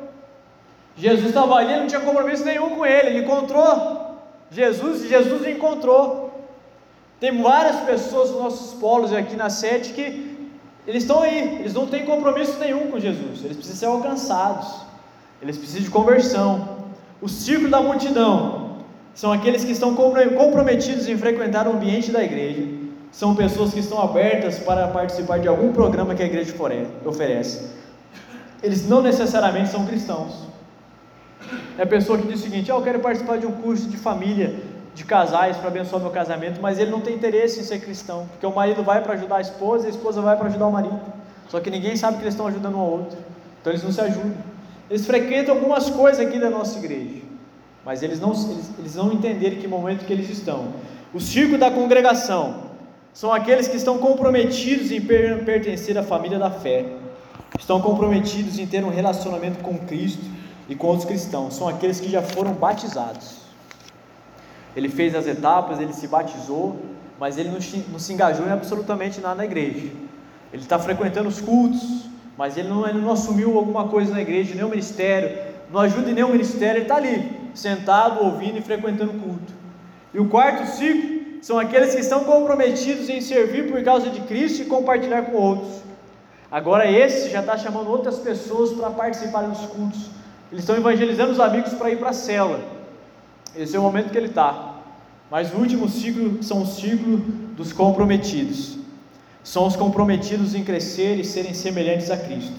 Jesus 0.97 1.29
estava 1.29 1.55
ali, 1.55 1.73
ele 1.73 1.81
não 1.81 1.87
tinha 1.87 2.01
compromisso 2.01 2.45
nenhum 2.45 2.71
com 2.71 2.85
ele. 2.85 3.11
Ele 3.11 3.19
encontrou 3.21 4.11
Jesus 4.51 5.05
e 5.05 5.09
Jesus 5.09 5.43
o 5.43 5.49
encontrou. 5.49 6.31
Tem 7.21 7.41
várias 7.41 7.77
pessoas 7.81 8.31
nos 8.31 8.41
nossos 8.41 8.81
polos 8.81 9.13
aqui 9.13 9.37
na 9.37 9.51
sede 9.51 9.93
que 9.93 10.31
eles 10.87 11.03
estão 11.03 11.21
aí, 11.21 11.61
eles 11.61 11.75
não 11.75 11.87
têm 11.87 12.05
compromisso 12.05 12.59
nenhum 12.59 12.91
com 12.91 12.99
Jesus, 12.99 13.45
eles 13.45 13.57
precisam 13.57 13.77
ser 13.79 13.87
alcançados, 13.87 14.67
eles 15.43 15.57
precisam 15.57 15.83
de 15.83 15.91
conversão. 15.91 16.79
O 17.21 17.29
círculo 17.29 17.71
da 17.71 17.83
multidão 17.83 18.79
são 19.15 19.31
aqueles 19.31 19.63
que 19.63 19.73
estão 19.73 19.95
comprometidos 19.95 21.07
em 21.07 21.19
frequentar 21.19 21.69
o 21.69 21.73
ambiente 21.73 22.11
da 22.11 22.25
igreja, 22.25 22.67
são 23.13 23.37
pessoas 23.37 23.75
que 23.75 23.81
estão 23.81 24.01
abertas 24.01 24.59
para 24.59 24.89
participar 24.89 25.39
de 25.39 25.49
algum 25.49 25.73
programa 25.73 26.15
que 26.15 26.23
a 26.23 26.27
igreja 26.27 26.55
oferece. 27.05 27.71
Eles 28.63 28.89
não 28.89 29.03
necessariamente 29.03 29.69
são 29.69 29.85
cristãos. 29.85 30.50
É 31.79 31.83
a 31.83 31.87
pessoa 31.87 32.19
que 32.19 32.27
diz 32.27 32.41
o 32.41 32.43
seguinte: 32.43 32.71
ah, 32.71 32.77
Eu 32.77 32.83
quero 32.83 33.01
participar 33.01 33.39
de 33.39 33.47
um 33.47 33.53
curso 33.53 33.89
de 33.89 33.97
família 33.97 34.55
de 34.95 35.05
casais 35.05 35.57
para 35.57 35.69
abençoar 35.69 36.03
meu 36.03 36.11
casamento, 36.11 36.61
mas 36.61 36.79
ele 36.79 36.91
não 36.91 37.01
tem 37.01 37.15
interesse 37.15 37.61
em 37.61 37.63
ser 37.63 37.81
cristão, 37.81 38.27
porque 38.31 38.45
o 38.45 38.55
marido 38.55 38.83
vai 38.83 39.03
para 39.03 39.15
ajudar 39.15 39.37
a 39.37 39.41
esposa 39.41 39.85
e 39.85 39.87
a 39.87 39.91
esposa 39.91 40.21
vai 40.21 40.37
para 40.37 40.49
ajudar 40.49 40.67
o 40.67 40.73
marido. 40.73 41.01
Só 41.49 41.61
que 41.61 41.71
ninguém 41.71 41.97
sabe 41.97 42.17
que 42.17 42.23
eles 42.23 42.35
estão 42.35 42.47
ajudando 42.47 42.75
um 42.77 42.81
ao 42.81 42.91
outro, 42.91 43.19
então 43.61 43.73
eles 43.73 43.83
não 43.83 43.93
se 43.93 44.01
ajudam. 44.01 44.35
Eles 44.89 45.07
frequentam 45.07 45.55
algumas 45.55 45.89
coisas 45.89 46.25
aqui 46.25 46.39
da 46.39 46.51
nossa 46.51 46.79
igreja, 46.79 47.23
mas 47.85 48.03
eles 48.03 48.21
não, 48.21 48.31
eles, 48.31 48.71
eles 48.79 48.95
não 48.97 49.13
entenderam 49.13 49.57
que 49.57 49.69
momento 49.69 50.05
que 50.05 50.13
eles 50.13 50.29
estão. 50.29 50.75
O 51.15 51.21
círculo 51.21 51.59
da 51.59 51.71
congregação 51.71 52.71
são 53.13 53.33
aqueles 53.33 53.69
que 53.69 53.77
estão 53.77 53.99
comprometidos 53.99 54.91
em 54.91 55.01
pertencer 55.01 55.97
à 55.97 56.03
família 56.03 56.39
da 56.39 56.51
fé, 56.51 56.87
estão 57.59 57.81
comprometidos 57.81 58.59
em 58.59 58.67
ter 58.67 58.85
um 58.85 58.91
relacionamento 58.91 59.61
com 59.63 59.79
Cristo 59.79 60.40
e 60.71 60.77
com 60.77 60.87
outros 60.87 61.05
cristãos, 61.05 61.55
são 61.55 61.67
aqueles 61.67 61.99
que 61.99 62.09
já 62.09 62.23
foram 62.23 62.53
batizados. 62.53 63.39
Ele 64.77 64.89
fez 64.89 65.17
as 65.17 65.27
etapas, 65.27 65.81
ele 65.81 65.93
se 65.93 66.07
batizou, 66.07 66.77
mas 67.19 67.37
ele 67.37 67.51
não, 67.51 67.61
se 67.61 68.13
engajou 68.13 68.47
em 68.47 68.53
absolutamente 68.53 69.21
nada 69.21 69.35
na 69.35 69.45
igreja. 69.45 69.91
Ele 70.53 70.63
está 70.63 70.79
frequentando 70.79 71.29
os 71.29 71.41
cultos, 71.41 72.05
mas 72.39 72.57
ele 72.57 72.69
não, 72.69 72.89
ele 72.89 73.01
não 73.01 73.11
assumiu 73.11 73.59
alguma 73.59 73.89
coisa 73.89 74.15
na 74.15 74.23
igreja, 74.23 74.55
nenhum 74.55 74.69
ministério, 74.69 75.37
não 75.73 75.81
ajuda 75.81 76.09
em 76.09 76.15
nenhum 76.15 76.31
ministério, 76.31 76.79
ele 76.79 76.85
está 76.85 76.97
ali, 76.97 77.33
sentado, 77.53 78.25
ouvindo 78.25 78.59
e 78.59 78.63
frequentando 78.63 79.11
o 79.11 79.21
culto. 79.21 79.53
E 80.15 80.21
o 80.21 80.29
quarto 80.29 80.65
ciclo 80.69 81.43
são 81.43 81.59
aqueles 81.59 81.97
que 81.97 82.01
estão 82.01 82.23
comprometidos 82.23 83.09
em 83.09 83.21
servir 83.21 83.69
por 83.69 83.83
causa 83.83 84.09
de 84.09 84.21
Cristo 84.21 84.63
e 84.63 84.67
compartilhar 84.67 85.23
com 85.23 85.37
outros. 85.37 85.83
Agora 86.49 86.89
esse 86.89 87.29
já 87.29 87.41
está 87.41 87.59
chamando 87.59 87.91
outras 87.91 88.19
pessoas 88.19 88.73
para 88.73 88.91
participarem 88.91 89.51
dos 89.51 89.67
cultos. 89.67 90.20
Eles 90.51 90.65
estão 90.65 90.77
evangelizando 90.77 91.33
os 91.33 91.41
amigos 91.41 91.73
para 91.75 91.91
ir 91.91 91.99
para 91.99 92.11
a 92.11 92.13
cela. 92.13 92.61
Esse 93.57 93.77
é 93.77 93.79
o 93.79 93.83
momento 93.83 94.11
que 94.11 94.19
ele 94.19 94.27
está. 94.27 94.77
Mas 95.31 95.53
o 95.55 95.59
último 95.59 95.89
ciclo 95.89 96.43
são 96.43 96.63
o 96.63 96.67
ciclo 96.67 97.19
dos 97.57 97.73
comprometidos. 97.73 98.79
São 99.45 99.67
os 99.67 99.77
comprometidos 99.77 100.55
em 100.55 100.65
crescer 100.65 101.19
e 101.19 101.25
serem 101.25 101.55
semelhantes 101.55 102.11
a 102.11 102.17
Cristo. 102.17 102.59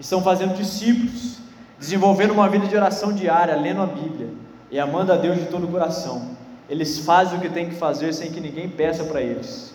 Estão 0.00 0.22
fazendo 0.22 0.54
discípulos, 0.54 1.38
desenvolvendo 1.78 2.32
uma 2.32 2.48
vida 2.48 2.66
de 2.66 2.74
oração 2.74 3.12
diária, 3.12 3.54
lendo 3.56 3.82
a 3.82 3.86
Bíblia 3.86 4.28
e 4.70 4.78
amando 4.78 5.12
a 5.12 5.16
Deus 5.16 5.38
de 5.38 5.46
todo 5.46 5.64
o 5.64 5.70
coração. 5.70 6.30
Eles 6.68 7.00
fazem 7.00 7.38
o 7.38 7.40
que 7.40 7.48
têm 7.48 7.68
que 7.68 7.74
fazer 7.74 8.12
sem 8.12 8.30
que 8.30 8.40
ninguém 8.40 8.68
peça 8.68 9.04
para 9.04 9.20
eles. 9.20 9.74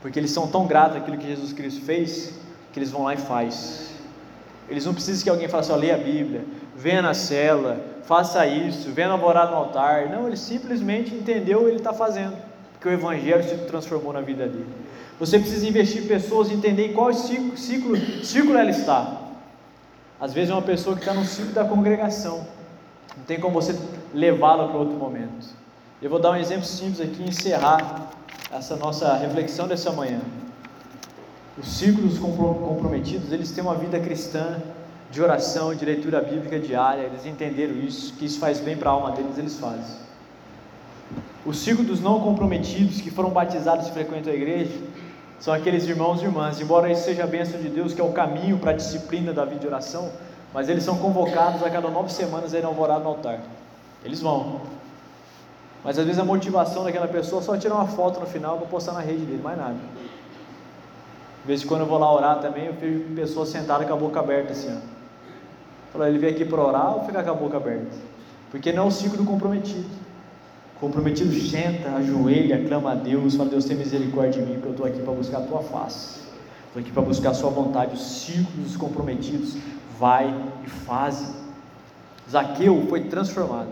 Porque 0.00 0.18
eles 0.18 0.30
são 0.30 0.46
tão 0.46 0.66
gratos 0.66 0.96
àquilo 0.96 1.18
que 1.18 1.26
Jesus 1.26 1.52
Cristo 1.52 1.84
fez, 1.84 2.32
que 2.72 2.78
eles 2.78 2.90
vão 2.90 3.04
lá 3.04 3.14
e 3.14 3.18
faz. 3.18 3.95
Eles 4.68 4.84
não 4.84 4.94
precisam 4.94 5.22
que 5.22 5.30
alguém 5.30 5.48
faça, 5.48 5.74
leia 5.76 5.94
a 5.94 5.98
Bíblia, 5.98 6.44
venha 6.76 7.00
na 7.00 7.14
cela, 7.14 7.80
faça 8.04 8.46
isso, 8.46 8.90
venha 8.90 9.14
orar 9.14 9.50
no 9.50 9.56
altar. 9.56 10.08
Não, 10.08 10.26
ele 10.26 10.36
simplesmente 10.36 11.14
entendeu 11.14 11.58
o 11.58 11.62
que 11.62 11.68
ele 11.68 11.76
está 11.76 11.92
fazendo, 11.92 12.36
porque 12.72 12.88
o 12.88 12.92
Evangelho 12.92 13.42
se 13.44 13.56
transformou 13.66 14.12
na 14.12 14.20
vida 14.20 14.46
dele. 14.46 14.66
Você 15.18 15.38
precisa 15.38 15.66
investir 15.66 16.04
em 16.04 16.06
pessoas 16.06 16.50
entender 16.50 16.88
em 16.88 16.92
qual 16.92 17.12
ciclo, 17.12 17.56
ciclo, 17.56 17.96
ciclo 18.24 18.56
ela 18.56 18.70
está. 18.70 19.22
Às 20.20 20.32
vezes 20.32 20.50
é 20.50 20.52
uma 20.52 20.62
pessoa 20.62 20.94
que 20.96 21.02
está 21.02 21.14
no 21.14 21.24
ciclo 21.24 21.52
da 21.52 21.64
congregação, 21.64 22.46
não 23.16 23.24
tem 23.24 23.38
como 23.38 23.54
você 23.54 23.78
levá-la 24.12 24.68
para 24.68 24.76
outro 24.76 24.96
momento. 24.96 25.46
Eu 26.00 26.10
vou 26.10 26.18
dar 26.18 26.32
um 26.32 26.36
exemplo 26.36 26.64
simples 26.64 27.00
aqui 27.00 27.22
e 27.22 27.28
encerrar 27.28 28.10
essa 28.52 28.76
nossa 28.76 29.14
reflexão 29.16 29.66
dessa 29.66 29.90
manhã. 29.92 30.20
Os 31.58 31.68
círculos 31.68 32.18
comprometidos, 32.18 33.32
eles 33.32 33.50
têm 33.50 33.64
uma 33.64 33.74
vida 33.74 33.98
cristã 33.98 34.58
de 35.10 35.22
oração, 35.22 35.74
de 35.74 35.84
leitura 35.84 36.20
bíblica 36.20 36.58
diária, 36.58 37.02
eles 37.02 37.24
entenderam 37.24 37.74
isso, 37.76 38.12
que 38.14 38.26
isso 38.26 38.38
faz 38.38 38.60
bem 38.60 38.76
para 38.76 38.90
a 38.90 38.92
alma 38.92 39.12
deles, 39.12 39.38
eles 39.38 39.58
fazem. 39.58 39.96
O 41.46 41.54
círculo 41.54 41.88
dos 41.88 42.00
não 42.00 42.20
comprometidos 42.20 43.00
que 43.00 43.10
foram 43.10 43.30
batizados 43.30 43.86
e 43.86 43.92
frequentam 43.92 44.32
a 44.32 44.36
igreja 44.36 44.76
são 45.38 45.54
aqueles 45.54 45.84
irmãos 45.84 46.20
e 46.20 46.24
irmãs, 46.24 46.60
embora 46.60 46.90
isso 46.90 47.04
seja 47.04 47.24
a 47.24 47.26
bênção 47.26 47.60
de 47.60 47.68
Deus, 47.68 47.94
que 47.94 48.00
é 48.00 48.04
o 48.04 48.12
caminho 48.12 48.58
para 48.58 48.72
a 48.72 48.74
disciplina 48.74 49.32
da 49.32 49.44
vida 49.44 49.60
de 49.60 49.66
oração, 49.66 50.10
mas 50.52 50.68
eles 50.68 50.82
são 50.82 50.98
convocados 50.98 51.62
a 51.62 51.70
cada 51.70 51.88
nove 51.88 52.12
semanas 52.12 52.54
a 52.54 52.66
alvorado 52.66 53.04
no 53.04 53.10
altar. 53.10 53.40
Eles 54.04 54.20
vão. 54.20 54.60
Mas 55.84 55.98
às 55.98 56.04
vezes 56.04 56.20
a 56.20 56.24
motivação 56.24 56.84
daquela 56.84 57.06
pessoa 57.06 57.40
é 57.40 57.44
só 57.44 57.56
tirar 57.56 57.76
uma 57.76 57.86
foto 57.86 58.18
no 58.18 58.26
final 58.26 58.58
para 58.58 58.66
postar 58.66 58.92
na 58.92 59.00
rede 59.00 59.24
dele, 59.24 59.40
mais 59.42 59.56
nada. 59.56 59.76
De 61.46 61.52
vez 61.52 61.62
em 61.62 61.66
quando 61.68 61.82
eu 61.82 61.86
vou 61.86 61.96
lá 61.96 62.12
orar 62.12 62.40
também, 62.40 62.66
eu 62.66 62.72
vejo 62.72 63.04
pessoas 63.14 63.50
sentadas 63.50 63.86
com 63.86 63.94
a 63.94 63.96
boca 63.96 64.18
aberta 64.18 64.50
assim, 64.50 64.68
ó. 64.68 64.80
Falou, 65.92 66.08
ele 66.08 66.18
veio 66.18 66.32
aqui 66.32 66.44
para 66.44 66.60
orar 66.60 66.96
ou 66.96 67.04
ficar 67.06 67.22
com 67.22 67.30
a 67.30 67.34
boca 67.34 67.56
aberta? 67.56 67.96
Porque 68.50 68.72
não 68.72 68.82
é 68.82 68.86
o 68.88 68.90
ciclo 68.90 69.18
do 69.18 69.24
comprometido. 69.24 69.86
O 70.74 70.80
comprometido 70.80 71.32
senta, 71.32 71.90
ajoelha, 71.90 72.66
clama 72.66 72.90
a 72.90 72.94
Deus, 72.96 73.36
fala, 73.36 73.48
Deus 73.48 73.64
tem 73.64 73.76
misericórdia 73.76 74.42
de 74.42 74.50
mim, 74.50 74.54
porque 74.54 74.66
eu 74.66 74.72
estou 74.72 74.86
aqui 74.86 74.98
para 74.98 75.12
buscar 75.12 75.38
a 75.38 75.42
tua 75.42 75.60
face. 75.60 76.18
Estou 76.66 76.80
aqui 76.80 76.90
para 76.90 77.02
buscar 77.02 77.30
a 77.30 77.34
sua 77.34 77.50
vontade. 77.50 77.94
Os 77.94 78.02
ciclos 78.02 78.66
dos 78.66 78.76
comprometidos 78.76 79.56
vai 80.00 80.34
e 80.64 80.68
faz. 80.68 81.32
Zaqueu 82.28 82.86
foi 82.88 83.04
transformado. 83.04 83.70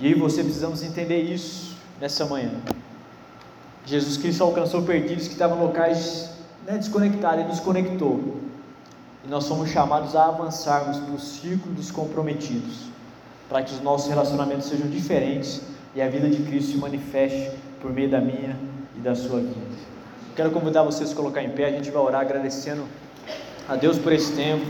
E 0.00 0.08
aí 0.08 0.14
você 0.14 0.42
precisamos 0.42 0.82
entender 0.82 1.22
isso 1.22 1.76
nessa 2.00 2.26
manhã. 2.26 2.50
Jesus 3.86 4.16
Cristo 4.16 4.42
alcançou 4.42 4.82
perdidos 4.82 5.28
que 5.28 5.34
estavam 5.34 5.56
em 5.58 5.62
locais 5.62 6.36
né, 6.68 6.76
desconectados, 6.76 7.40
ele 7.40 7.48
nos 7.48 7.60
conectou. 7.60 8.36
E 9.24 9.28
nós 9.28 9.44
somos 9.44 9.70
chamados 9.70 10.14
a 10.14 10.26
avançarmos 10.26 10.98
para 10.98 11.14
o 11.14 11.18
círculo 11.18 11.74
dos 11.74 11.90
comprometidos, 11.90 12.84
para 13.48 13.62
que 13.62 13.72
os 13.72 13.80
nossos 13.80 14.08
relacionamentos 14.08 14.66
sejam 14.66 14.88
diferentes 14.88 15.62
e 15.94 16.02
a 16.02 16.08
vida 16.08 16.28
de 16.28 16.42
Cristo 16.42 16.72
se 16.72 16.76
manifeste 16.76 17.50
por 17.80 17.92
meio 17.92 18.10
da 18.10 18.20
minha 18.20 18.56
e 18.96 19.00
da 19.00 19.14
sua 19.14 19.40
vida. 19.40 19.88
Quero 20.36 20.50
convidar 20.50 20.82
vocês 20.82 21.10
a 21.10 21.14
colocar 21.14 21.42
em 21.42 21.50
pé, 21.50 21.66
a 21.66 21.72
gente 21.72 21.90
vai 21.90 22.02
orar 22.02 22.20
agradecendo 22.20 22.84
a 23.68 23.74
Deus 23.74 23.98
por 23.98 24.12
esse 24.12 24.32
tempo. 24.34 24.64